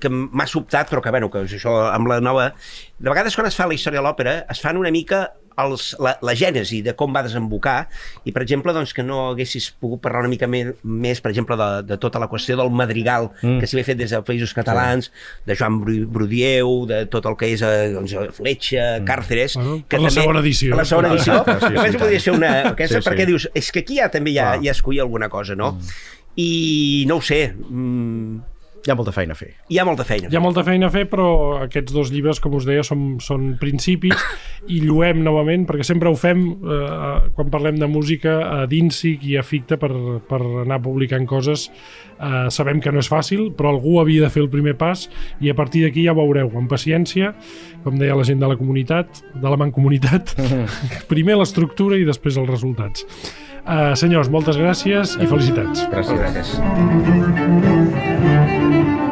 que 0.00 0.12
m'ha 0.12 0.46
sobtat, 0.50 0.90
però 0.92 1.02
que, 1.04 1.14
bueno, 1.14 1.30
que 1.32 1.46
això 1.46 1.74
amb 1.90 2.12
la 2.12 2.20
nova... 2.24 2.52
De 2.96 3.10
vegades 3.10 3.34
quan 3.36 3.44
es 3.50 3.56
fa 3.58 3.66
la 3.68 3.76
història 3.76 4.00
de 4.00 4.06
l'òpera 4.06 4.38
es 4.48 4.62
fan 4.62 4.78
una 4.80 4.88
mica 4.94 5.26
els, 5.62 5.88
la, 6.02 6.14
la 6.24 6.34
gènesi 6.36 6.82
de 6.84 6.94
com 6.98 7.14
va 7.14 7.22
desembocar 7.24 7.76
i, 8.24 8.32
per 8.34 8.42
exemple, 8.44 8.74
doncs, 8.76 8.92
que 8.96 9.04
no 9.06 9.30
haguessis 9.30 9.70
pogut 9.80 10.02
parlar 10.04 10.24
una 10.24 10.32
mica 10.32 10.48
més, 10.50 10.72
més 10.82 11.22
per 11.24 11.32
exemple, 11.32 11.56
de, 11.60 11.68
de 11.88 11.98
tota 12.02 12.20
la 12.22 12.28
qüestió 12.30 12.58
del 12.60 12.72
madrigal 12.74 13.30
mm. 13.40 13.60
que 13.60 13.70
s'hi 13.70 13.84
fet 13.86 14.00
des 14.00 14.12
dels 14.12 14.26
països 14.26 14.52
catalans, 14.56 15.10
sí. 15.10 15.46
de 15.48 15.56
Joan 15.58 15.78
Brudieu, 15.82 16.74
de 16.90 17.04
tot 17.12 17.28
el 17.30 17.38
que 17.40 17.52
és 17.54 17.64
eh, 17.66 17.92
doncs, 17.94 18.16
Fletxa, 18.36 18.88
mm. 19.00 19.06
Càrceres... 19.08 19.56
Bueno, 19.60 19.78
que 19.88 20.00
la 20.00 20.10
també, 20.10 20.20
segona 20.20 20.44
edició. 20.44 20.76
La 20.76 20.88
segona 20.88 21.14
edició. 21.14 21.38
Ah, 21.46 21.58
sí, 21.60 21.72
sí, 21.72 21.86
sí, 21.92 22.02
podria 22.02 22.24
ser 22.26 22.36
una... 22.36 22.52
Aquesta, 22.72 23.00
sí, 23.00 23.08
perquè 23.08 23.24
sí. 23.24 23.30
dius, 23.32 23.48
és 23.56 23.72
que 23.72 23.84
aquí 23.84 24.00
ja 24.00 24.10
també 24.12 24.34
ja, 24.36 24.52
ja 24.62 24.74
escollia 24.74 25.06
alguna 25.06 25.30
cosa, 25.32 25.56
no? 25.58 25.76
Mm. 25.76 25.96
I 26.42 26.52
no 27.08 27.20
ho 27.20 27.24
sé... 27.24 27.40
Mm, 27.54 28.52
hi 28.86 28.92
ha 28.92 28.94
molta 28.94 29.10
feina 29.10 29.34
a 29.34 29.38
fer. 29.38 29.48
Hi 29.66 29.80
ha 29.80 29.84
molta 29.84 30.04
feina. 30.06 30.28
Hi 30.30 30.36
ha 30.38 30.40
molta 30.42 30.62
feina 30.66 30.86
a 30.86 30.92
fer, 30.94 31.06
però 31.10 31.26
aquests 31.64 31.94
dos 31.94 32.12
llibres, 32.14 32.38
com 32.42 32.54
us 32.54 32.66
deia, 32.68 32.84
són, 32.86 33.16
són 33.22 33.48
principis 33.58 34.14
i 34.74 34.78
lluem 34.84 35.24
novament, 35.26 35.64
perquè 35.66 35.86
sempre 35.86 36.10
ho 36.12 36.14
fem 36.18 36.44
eh, 36.54 37.16
quan 37.34 37.50
parlem 37.50 37.80
de 37.82 37.88
música 37.90 38.36
a 38.46 38.60
Dinsic 38.70 39.24
i 39.26 39.34
a 39.40 39.42
Ficta 39.46 39.78
per, 39.82 39.90
per 40.28 40.40
anar 40.62 40.78
publicant 40.84 41.26
coses. 41.26 41.66
Eh, 42.16 42.46
sabem 42.54 42.78
que 42.82 42.92
no 42.94 43.02
és 43.02 43.10
fàcil, 43.10 43.48
però 43.58 43.74
algú 43.74 43.98
havia 44.00 44.22
de 44.22 44.30
fer 44.32 44.44
el 44.44 44.50
primer 44.52 44.76
pas 44.78 45.08
i 45.42 45.50
a 45.50 45.56
partir 45.58 45.82
d'aquí 45.84 46.06
ja 46.06 46.14
veureu, 46.16 46.52
amb 46.54 46.70
paciència, 46.70 47.32
com 47.82 47.98
deia 47.98 48.14
la 48.14 48.26
gent 48.28 48.38
de 48.42 48.52
la 48.52 48.58
comunitat, 48.60 49.24
de 49.34 49.50
la 49.50 49.58
mancomunitat, 49.58 50.36
primer 51.12 51.40
l'estructura 51.40 51.98
i 51.98 52.06
després 52.06 52.38
els 52.38 52.50
resultats. 52.54 53.02
Uh, 53.66 53.96
senyors, 53.98 54.30
moltes 54.30 54.60
gràcies 54.62 55.16
i 55.18 55.26
felicitats. 55.26 55.88
Gràcies. 55.90 56.22
gràcies. 56.22 58.14
Música 58.26 59.05